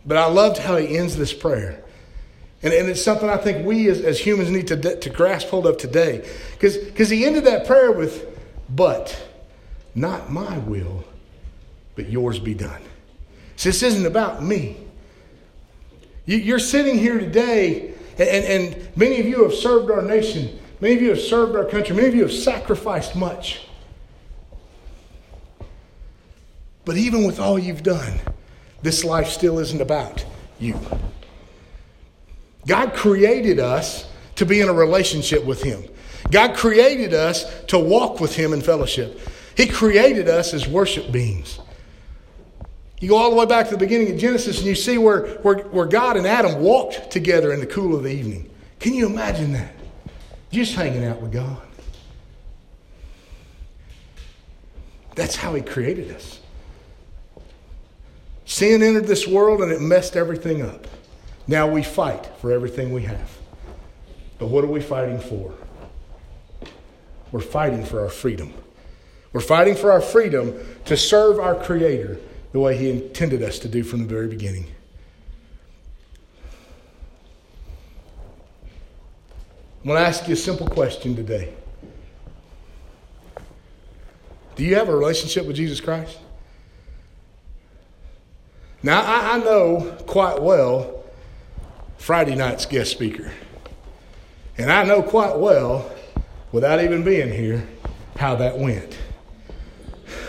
But 0.04 0.18
I 0.18 0.26
loved 0.26 0.58
how 0.58 0.78
he 0.78 0.98
ends 0.98 1.16
this 1.16 1.32
prayer. 1.32 1.84
And, 2.62 2.74
and 2.74 2.90
it's 2.90 3.02
something 3.02 3.30
I 3.30 3.38
think 3.38 3.66
we 3.66 3.90
as, 3.90 4.02
as 4.02 4.20
humans 4.20 4.50
need 4.50 4.68
to, 4.68 4.96
to 4.98 5.10
grasp 5.10 5.48
hold 5.48 5.66
of 5.66 5.78
today. 5.78 6.28
Because 6.60 7.10
he 7.10 7.26
ended 7.26 7.46
that 7.46 7.66
prayer 7.66 7.92
with, 7.92 8.38
but 8.70 9.28
not 9.96 10.32
my 10.32 10.58
will, 10.60 11.04
but 11.96 12.10
yours 12.10 12.40
be 12.40 12.54
done. 12.54 12.82
So 13.56 13.70
this 13.70 13.84
isn't 13.84 14.06
about 14.06 14.44
me. 14.44 14.78
You, 16.26 16.56
are 16.56 16.60
sitting 16.60 16.98
here 16.98 17.18
today, 17.18 17.94
and, 18.18 18.46
and 18.46 18.98
many 18.98 19.20
of 19.20 19.26
you 19.26 19.44
have 19.44 19.54
served 19.54 19.90
our 19.90 20.02
nation. 20.02 20.60
Many 20.80 20.96
of 20.96 21.02
you 21.02 21.10
have 21.10 21.20
served 21.20 21.56
our 21.56 21.66
country. 21.66 21.96
Many 21.96 22.08
of 22.08 22.16
you 22.16 22.22
have 22.22 22.32
sacrificed 22.32 23.16
much. 23.16 23.68
But 26.86 26.98
even 26.98 27.26
with 27.26 27.40
all 27.40 27.58
you've 27.58 27.84
done, 27.84 28.20
this 28.82 29.04
life 29.04 29.30
still 29.30 29.60
isn't 29.60 29.82
about 29.82 30.24
you. 30.60 30.80
God 32.70 32.94
created 32.94 33.60
us 33.60 34.06
to 34.36 34.46
be 34.46 34.62
in 34.62 34.70
a 34.70 34.74
relationship 34.74 35.44
with 35.44 35.64
Him. 35.64 35.84
God 36.30 36.56
created 36.56 37.16
us 37.16 37.64
to 37.64 37.80
walk 37.80 38.20
with 38.20 38.36
Him 38.36 38.54
in 38.54 38.62
fellowship. 38.62 39.20
He 39.58 39.66
created 39.66 40.30
us 40.30 40.54
as 40.54 40.68
worship 40.68 41.12
beings. 41.12 41.60
You 43.00 43.10
go 43.10 43.18
all 43.18 43.32
the 43.32 43.36
way 43.36 43.48
back 43.48 43.66
to 43.66 43.72
the 43.72 43.80
beginning 43.80 44.12
of 44.12 44.20
Genesis 44.20 44.60
and 44.60 44.68
you 44.68 44.76
see 44.76 45.00
where, 45.00 45.30
where, 45.38 45.58
where 45.70 45.88
God 45.88 46.16
and 46.16 46.28
Adam 46.28 46.62
walked 46.62 47.10
together 47.10 47.54
in 47.54 47.60
the 47.60 47.66
cool 47.66 47.96
of 47.96 48.04
the 48.04 48.12
evening. 48.12 48.48
Can 48.80 48.94
you 48.94 49.08
imagine 49.08 49.52
that? 49.54 49.74
Just 50.52 50.76
hanging 50.76 51.06
out 51.06 51.20
with 51.20 51.32
God. 51.32 51.66
That's 55.16 55.36
how 55.36 55.56
He 55.56 55.64
created 55.64 56.16
us. 56.16 56.40
Sin 58.46 58.84
entered 58.84 59.08
this 59.08 59.28
world 59.28 59.64
and 59.64 59.72
it 59.72 59.82
messed 59.82 60.16
everything 60.16 60.62
up. 60.62 60.86
Now 61.50 61.66
we 61.66 61.82
fight 61.82 62.28
for 62.42 62.52
everything 62.52 62.94
we 62.94 63.02
have. 63.02 63.36
But 64.38 64.50
what 64.50 64.64
are 64.64 64.68
we 64.68 64.82
fighting 64.82 65.20
for? 65.20 65.52
We're 67.32 67.40
fighting 67.40 67.84
for 67.84 68.02
our 68.02 68.10
freedom. 68.10 68.54
We're 69.34 69.42
fighting 69.42 69.74
for 69.74 69.92
our 69.92 70.00
freedom 70.00 70.54
to 70.86 70.96
serve 70.96 71.40
our 71.40 71.56
Creator 71.56 72.20
the 72.52 72.60
way 72.60 72.78
He 72.78 72.92
intended 72.92 73.42
us 73.42 73.58
to 73.60 73.68
do 73.68 73.82
from 73.82 73.98
the 73.98 74.06
very 74.06 74.28
beginning. 74.28 74.68
I'm 79.82 79.88
going 79.88 80.00
to 80.00 80.06
ask 80.06 80.28
you 80.28 80.36
a 80.36 80.38
simple 80.38 80.68
question 80.68 81.16
today. 81.16 81.52
Do 84.56 84.64
you 84.64 84.76
have 84.76 84.88
a 84.88 84.96
relationship 84.96 85.48
with 85.48 85.56
Jesus 85.56 85.82
Christ? 85.82 86.20
Now, 88.84 89.02
I, 89.02 89.34
I 89.34 89.38
know 89.40 89.98
quite 90.06 90.40
well 90.40 90.99
Friday 92.00 92.34
night's 92.34 92.66
guest 92.66 92.90
speaker. 92.92 93.32
And 94.58 94.72
I 94.72 94.84
know 94.84 95.04
quite 95.04 95.38
well, 95.38 95.92
without 96.52 96.82
even 96.82 97.04
being 97.04 97.32
here, 97.32 97.68
how 98.16 98.36
that 98.38 98.58
went. 98.58 98.98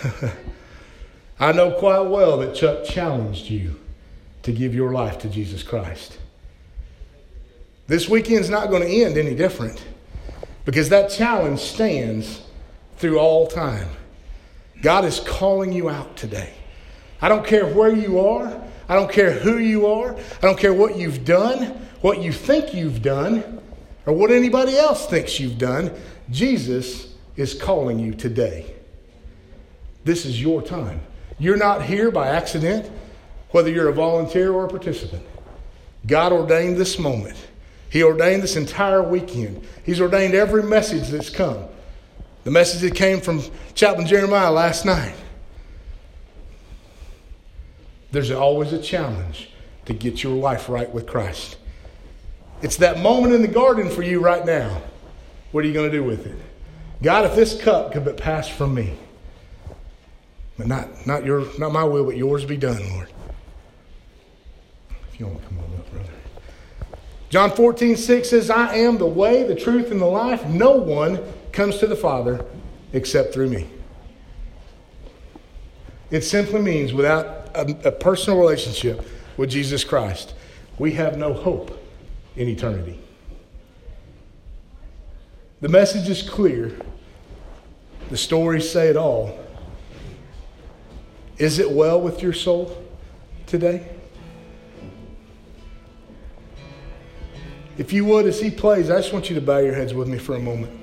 I 1.40 1.52
know 1.52 1.70
quite 1.70 2.00
well 2.00 2.36
that 2.38 2.54
Chuck 2.54 2.84
challenged 2.84 3.48
you 3.48 3.80
to 4.42 4.52
give 4.52 4.74
your 4.74 4.92
life 4.92 5.18
to 5.20 5.28
Jesus 5.28 5.62
Christ. 5.62 6.18
This 7.86 8.08
weekend's 8.08 8.50
not 8.50 8.68
going 8.68 8.82
to 8.82 8.88
end 8.88 9.16
any 9.16 9.34
different 9.34 9.82
because 10.64 10.88
that 10.90 11.10
challenge 11.10 11.60
stands 11.60 12.42
through 12.98 13.18
all 13.18 13.46
time. 13.46 13.88
God 14.82 15.04
is 15.04 15.20
calling 15.20 15.72
you 15.72 15.88
out 15.88 16.16
today. 16.16 16.52
I 17.22 17.28
don't 17.28 17.46
care 17.46 17.66
where 17.66 17.92
you 17.92 18.20
are. 18.20 18.60
I 18.90 18.94
don't 18.94 19.10
care 19.10 19.30
who 19.30 19.58
you 19.58 19.86
are. 19.86 20.16
I 20.16 20.40
don't 20.42 20.58
care 20.58 20.74
what 20.74 20.96
you've 20.96 21.24
done, 21.24 21.66
what 22.00 22.20
you 22.20 22.32
think 22.32 22.74
you've 22.74 23.02
done, 23.02 23.62
or 24.04 24.12
what 24.12 24.32
anybody 24.32 24.76
else 24.76 25.06
thinks 25.06 25.38
you've 25.38 25.58
done. 25.58 25.92
Jesus 26.28 27.14
is 27.36 27.54
calling 27.54 28.00
you 28.00 28.12
today. 28.12 28.74
This 30.02 30.26
is 30.26 30.42
your 30.42 30.60
time. 30.60 31.00
You're 31.38 31.56
not 31.56 31.84
here 31.84 32.10
by 32.10 32.30
accident, 32.30 32.90
whether 33.50 33.70
you're 33.70 33.88
a 33.88 33.92
volunteer 33.92 34.52
or 34.52 34.64
a 34.64 34.68
participant. 34.68 35.22
God 36.08 36.32
ordained 36.32 36.76
this 36.76 36.98
moment. 36.98 37.36
He 37.90 38.02
ordained 38.02 38.42
this 38.42 38.56
entire 38.56 39.04
weekend. 39.04 39.64
He's 39.84 40.00
ordained 40.00 40.34
every 40.34 40.64
message 40.64 41.10
that's 41.10 41.30
come. 41.30 41.64
The 42.42 42.50
message 42.50 42.80
that 42.80 42.96
came 42.96 43.20
from 43.20 43.40
Chaplain 43.74 44.08
Jeremiah 44.08 44.50
last 44.50 44.84
night. 44.84 45.14
There's 48.12 48.30
always 48.30 48.72
a 48.72 48.80
challenge 48.80 49.50
to 49.86 49.92
get 49.92 50.22
your 50.22 50.34
life 50.34 50.68
right 50.68 50.90
with 50.92 51.06
Christ. 51.06 51.56
It's 52.62 52.76
that 52.76 52.98
moment 52.98 53.34
in 53.34 53.42
the 53.42 53.48
garden 53.48 53.88
for 53.88 54.02
you 54.02 54.20
right 54.20 54.44
now. 54.44 54.82
What 55.52 55.64
are 55.64 55.66
you 55.66 55.74
going 55.74 55.90
to 55.90 55.96
do 55.96 56.04
with 56.04 56.26
it? 56.26 56.36
God, 57.02 57.24
if 57.24 57.34
this 57.34 57.60
cup 57.60 57.92
could 57.92 58.04
but 58.04 58.16
pass 58.16 58.48
from 58.48 58.74
me, 58.74 58.96
but 60.58 60.66
not, 60.66 61.06
not, 61.06 61.24
your, 61.24 61.46
not 61.58 61.72
my 61.72 61.84
will, 61.84 62.04
but 62.04 62.16
yours 62.16 62.44
be 62.44 62.56
done, 62.56 62.82
Lord. 62.90 63.08
If 65.12 65.18
you 65.18 65.26
want 65.26 65.40
to 65.40 65.48
come 65.48 65.58
on 65.58 65.64
up, 65.64 65.90
brother. 65.90 66.10
John 67.30 67.50
14, 67.52 67.96
6 67.96 68.28
says, 68.28 68.50
I 68.50 68.74
am 68.74 68.98
the 68.98 69.06
way, 69.06 69.44
the 69.44 69.54
truth, 69.54 69.90
and 69.90 70.00
the 70.00 70.06
life. 70.06 70.44
No 70.46 70.72
one 70.72 71.20
comes 71.52 71.78
to 71.78 71.86
the 71.86 71.96
Father 71.96 72.44
except 72.92 73.32
through 73.32 73.48
me. 73.48 73.68
It 76.10 76.22
simply 76.22 76.60
means 76.60 76.92
without 76.92 77.39
a, 77.54 77.88
a 77.88 77.92
personal 77.92 78.38
relationship 78.38 79.06
with 79.36 79.50
Jesus 79.50 79.84
Christ, 79.84 80.34
we 80.78 80.92
have 80.92 81.16
no 81.16 81.32
hope 81.32 81.78
in 82.36 82.48
eternity. 82.48 82.98
The 85.60 85.68
message 85.68 86.08
is 86.08 86.28
clear. 86.28 86.72
The 88.08 88.16
stories 88.16 88.70
say 88.70 88.88
it 88.88 88.96
all. 88.96 89.38
Is 91.38 91.58
it 91.58 91.70
well 91.70 92.00
with 92.00 92.22
your 92.22 92.32
soul 92.32 92.82
today? 93.46 93.88
If 97.78 97.92
you 97.92 98.04
would, 98.04 98.26
as 98.26 98.40
he 98.40 98.50
plays, 98.50 98.90
I 98.90 98.98
just 98.98 99.12
want 99.12 99.30
you 99.30 99.34
to 99.36 99.40
bow 99.40 99.58
your 99.58 99.74
heads 99.74 99.94
with 99.94 100.08
me 100.08 100.18
for 100.18 100.34
a 100.34 100.38
moment. 100.38 100.78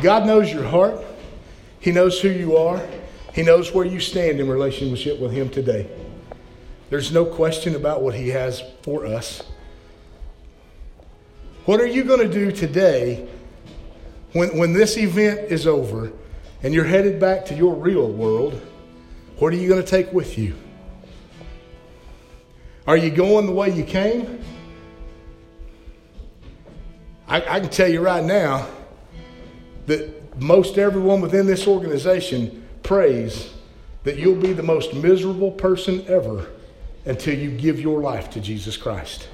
God 0.00 0.26
knows 0.26 0.52
your 0.52 0.64
heart. 0.64 1.04
He 1.80 1.92
knows 1.92 2.20
who 2.20 2.28
you 2.28 2.56
are. 2.56 2.80
He 3.36 3.42
knows 3.42 3.70
where 3.74 3.84
you 3.84 4.00
stand 4.00 4.40
in 4.40 4.48
relationship 4.48 5.20
with 5.20 5.30
Him 5.30 5.50
today. 5.50 5.90
There's 6.88 7.12
no 7.12 7.26
question 7.26 7.76
about 7.76 8.00
what 8.00 8.14
He 8.14 8.30
has 8.30 8.62
for 8.80 9.04
us. 9.04 9.42
What 11.66 11.78
are 11.78 11.86
you 11.86 12.02
going 12.02 12.26
to 12.26 12.32
do 12.32 12.50
today 12.50 13.28
when, 14.32 14.56
when 14.56 14.72
this 14.72 14.96
event 14.96 15.52
is 15.52 15.66
over 15.66 16.12
and 16.62 16.72
you're 16.72 16.86
headed 16.86 17.20
back 17.20 17.44
to 17.46 17.54
your 17.54 17.74
real 17.74 18.10
world? 18.10 18.58
What 19.38 19.52
are 19.52 19.56
you 19.56 19.68
going 19.68 19.82
to 19.82 19.86
take 19.88 20.10
with 20.14 20.38
you? 20.38 20.56
Are 22.86 22.96
you 22.96 23.10
going 23.10 23.44
the 23.44 23.52
way 23.52 23.68
you 23.68 23.84
came? 23.84 24.40
I, 27.28 27.56
I 27.56 27.60
can 27.60 27.68
tell 27.68 27.88
you 27.88 28.00
right 28.00 28.24
now 28.24 28.66
that 29.84 30.40
most 30.40 30.78
everyone 30.78 31.20
within 31.20 31.46
this 31.46 31.66
organization 31.66 32.62
prays 32.86 33.52
that 34.04 34.16
you'll 34.16 34.40
be 34.40 34.52
the 34.52 34.62
most 34.62 34.94
miserable 34.94 35.50
person 35.50 36.04
ever 36.06 36.46
until 37.04 37.36
you 37.36 37.50
give 37.50 37.80
your 37.80 38.00
life 38.00 38.30
to 38.30 38.40
Jesus 38.40 38.76
Christ. 38.76 39.28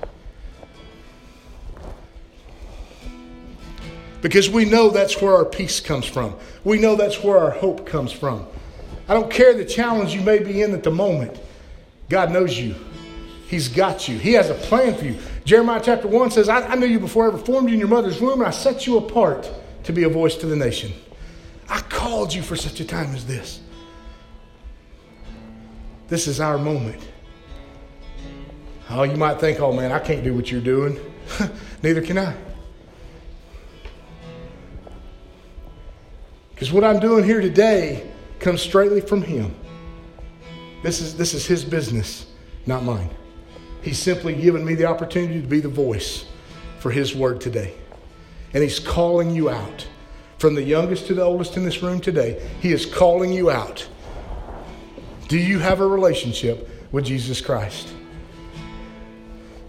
Because 4.22 4.48
we 4.48 4.64
know 4.64 4.88
that's 4.88 5.20
where 5.20 5.34
our 5.34 5.44
peace 5.44 5.80
comes 5.80 6.06
from. 6.06 6.34
We 6.64 6.78
know 6.78 6.96
that's 6.96 7.22
where 7.22 7.38
our 7.38 7.50
hope 7.50 7.86
comes 7.86 8.12
from. 8.12 8.46
I 9.08 9.14
don't 9.14 9.30
care 9.30 9.52
the 9.52 9.64
challenge 9.64 10.14
you 10.14 10.22
may 10.22 10.38
be 10.38 10.62
in 10.62 10.72
at 10.72 10.82
the 10.82 10.90
moment. 10.90 11.38
God 12.08 12.30
knows 12.30 12.58
you. 12.58 12.74
He's 13.48 13.68
got 13.68 14.08
you. 14.08 14.16
He 14.16 14.32
has 14.32 14.48
a 14.48 14.54
plan 14.54 14.94
for 14.94 15.04
you. 15.04 15.18
Jeremiah 15.44 15.82
chapter 15.84 16.08
1 16.08 16.30
says, 16.30 16.48
I, 16.48 16.66
I 16.66 16.74
knew 16.76 16.86
you 16.86 17.00
before 17.00 17.24
I 17.24 17.28
ever 17.28 17.38
formed 17.38 17.68
you 17.68 17.74
in 17.74 17.80
your 17.80 17.88
mother's 17.88 18.20
womb, 18.20 18.40
and 18.40 18.48
I 18.48 18.50
set 18.50 18.86
you 18.86 18.96
apart 18.96 19.50
to 19.84 19.92
be 19.92 20.04
a 20.04 20.08
voice 20.08 20.36
to 20.36 20.46
the 20.46 20.56
nation. 20.56 20.92
I 21.72 21.80
called 21.80 22.34
you 22.34 22.42
for 22.42 22.54
such 22.54 22.80
a 22.80 22.84
time 22.84 23.14
as 23.14 23.26
this. 23.26 23.62
This 26.06 26.26
is 26.26 26.38
our 26.38 26.58
moment. 26.58 27.02
Oh, 28.90 29.04
you 29.04 29.16
might 29.16 29.40
think, 29.40 29.58
oh 29.58 29.72
man, 29.72 29.90
I 29.90 29.98
can't 29.98 30.22
do 30.22 30.34
what 30.34 30.50
you're 30.50 30.60
doing. 30.60 31.00
Neither 31.82 32.02
can 32.02 32.18
I. 32.18 32.36
Because 36.50 36.70
what 36.70 36.84
I'm 36.84 37.00
doing 37.00 37.24
here 37.24 37.40
today 37.40 38.06
comes 38.38 38.60
straightly 38.60 39.00
from 39.00 39.22
Him. 39.22 39.54
This 40.82 41.00
is, 41.00 41.16
this 41.16 41.32
is 41.32 41.46
His 41.46 41.64
business, 41.64 42.26
not 42.66 42.84
mine. 42.84 43.08
He's 43.80 43.98
simply 43.98 44.34
given 44.34 44.62
me 44.62 44.74
the 44.74 44.84
opportunity 44.84 45.40
to 45.40 45.48
be 45.48 45.60
the 45.60 45.70
voice 45.70 46.26
for 46.80 46.90
His 46.90 47.16
word 47.16 47.40
today. 47.40 47.72
And 48.52 48.62
He's 48.62 48.78
calling 48.78 49.30
you 49.30 49.48
out. 49.48 49.86
From 50.42 50.56
the 50.56 50.62
youngest 50.64 51.06
to 51.06 51.14
the 51.14 51.22
oldest 51.22 51.56
in 51.56 51.62
this 51.62 51.84
room 51.84 52.00
today, 52.00 52.44
He 52.60 52.72
is 52.72 52.84
calling 52.84 53.32
you 53.32 53.48
out. 53.48 53.88
Do 55.28 55.38
you 55.38 55.60
have 55.60 55.78
a 55.78 55.86
relationship 55.86 56.68
with 56.90 57.04
Jesus 57.04 57.40
Christ? 57.40 57.94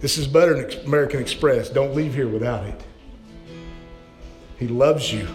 This 0.00 0.18
is 0.18 0.26
better 0.26 0.60
than 0.60 0.84
American 0.84 1.20
Express. 1.20 1.68
Don't 1.70 1.94
leave 1.94 2.12
here 2.12 2.26
without 2.26 2.66
it. 2.66 2.82
He 4.58 4.66
loves 4.66 5.12
you. 5.12 5.28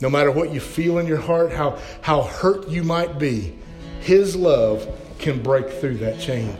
No 0.00 0.08
matter 0.08 0.30
what 0.30 0.50
you 0.50 0.60
feel 0.60 0.96
in 0.96 1.06
your 1.06 1.20
heart, 1.20 1.52
how, 1.52 1.78
how 2.00 2.22
hurt 2.22 2.70
you 2.70 2.82
might 2.82 3.18
be, 3.18 3.58
His 4.00 4.34
love 4.34 4.88
can 5.18 5.42
break 5.42 5.68
through 5.68 5.98
that 5.98 6.18
chain, 6.18 6.56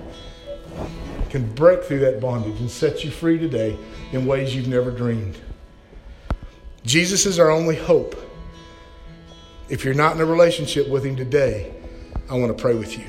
can 1.31 1.51
break 1.55 1.85
through 1.85 2.01
that 2.01 2.21
bondage 2.21 2.61
and 2.61 2.71
set 2.71 3.03
you 3.03 3.11
free 3.11 3.39
today 3.39 3.79
in 4.13 4.27
ways 4.27 4.55
you've 4.55 4.69
never 4.69 4.91
dreamed. 4.91 5.39
Jesus 6.85 7.27
is 7.27 7.39
our 7.39 7.51
only 7.51 7.77
hope. 7.77 8.17
If 9.69 9.85
you're 9.85 9.95
not 9.95 10.15
in 10.15 10.21
a 10.21 10.25
relationship 10.25 10.89
with 10.89 11.05
Him 11.05 11.17
today, 11.17 11.73
I 12.29 12.35
want 12.35 12.57
to 12.57 12.61
pray 12.61 12.75
with 12.75 12.99
you. 12.99 13.05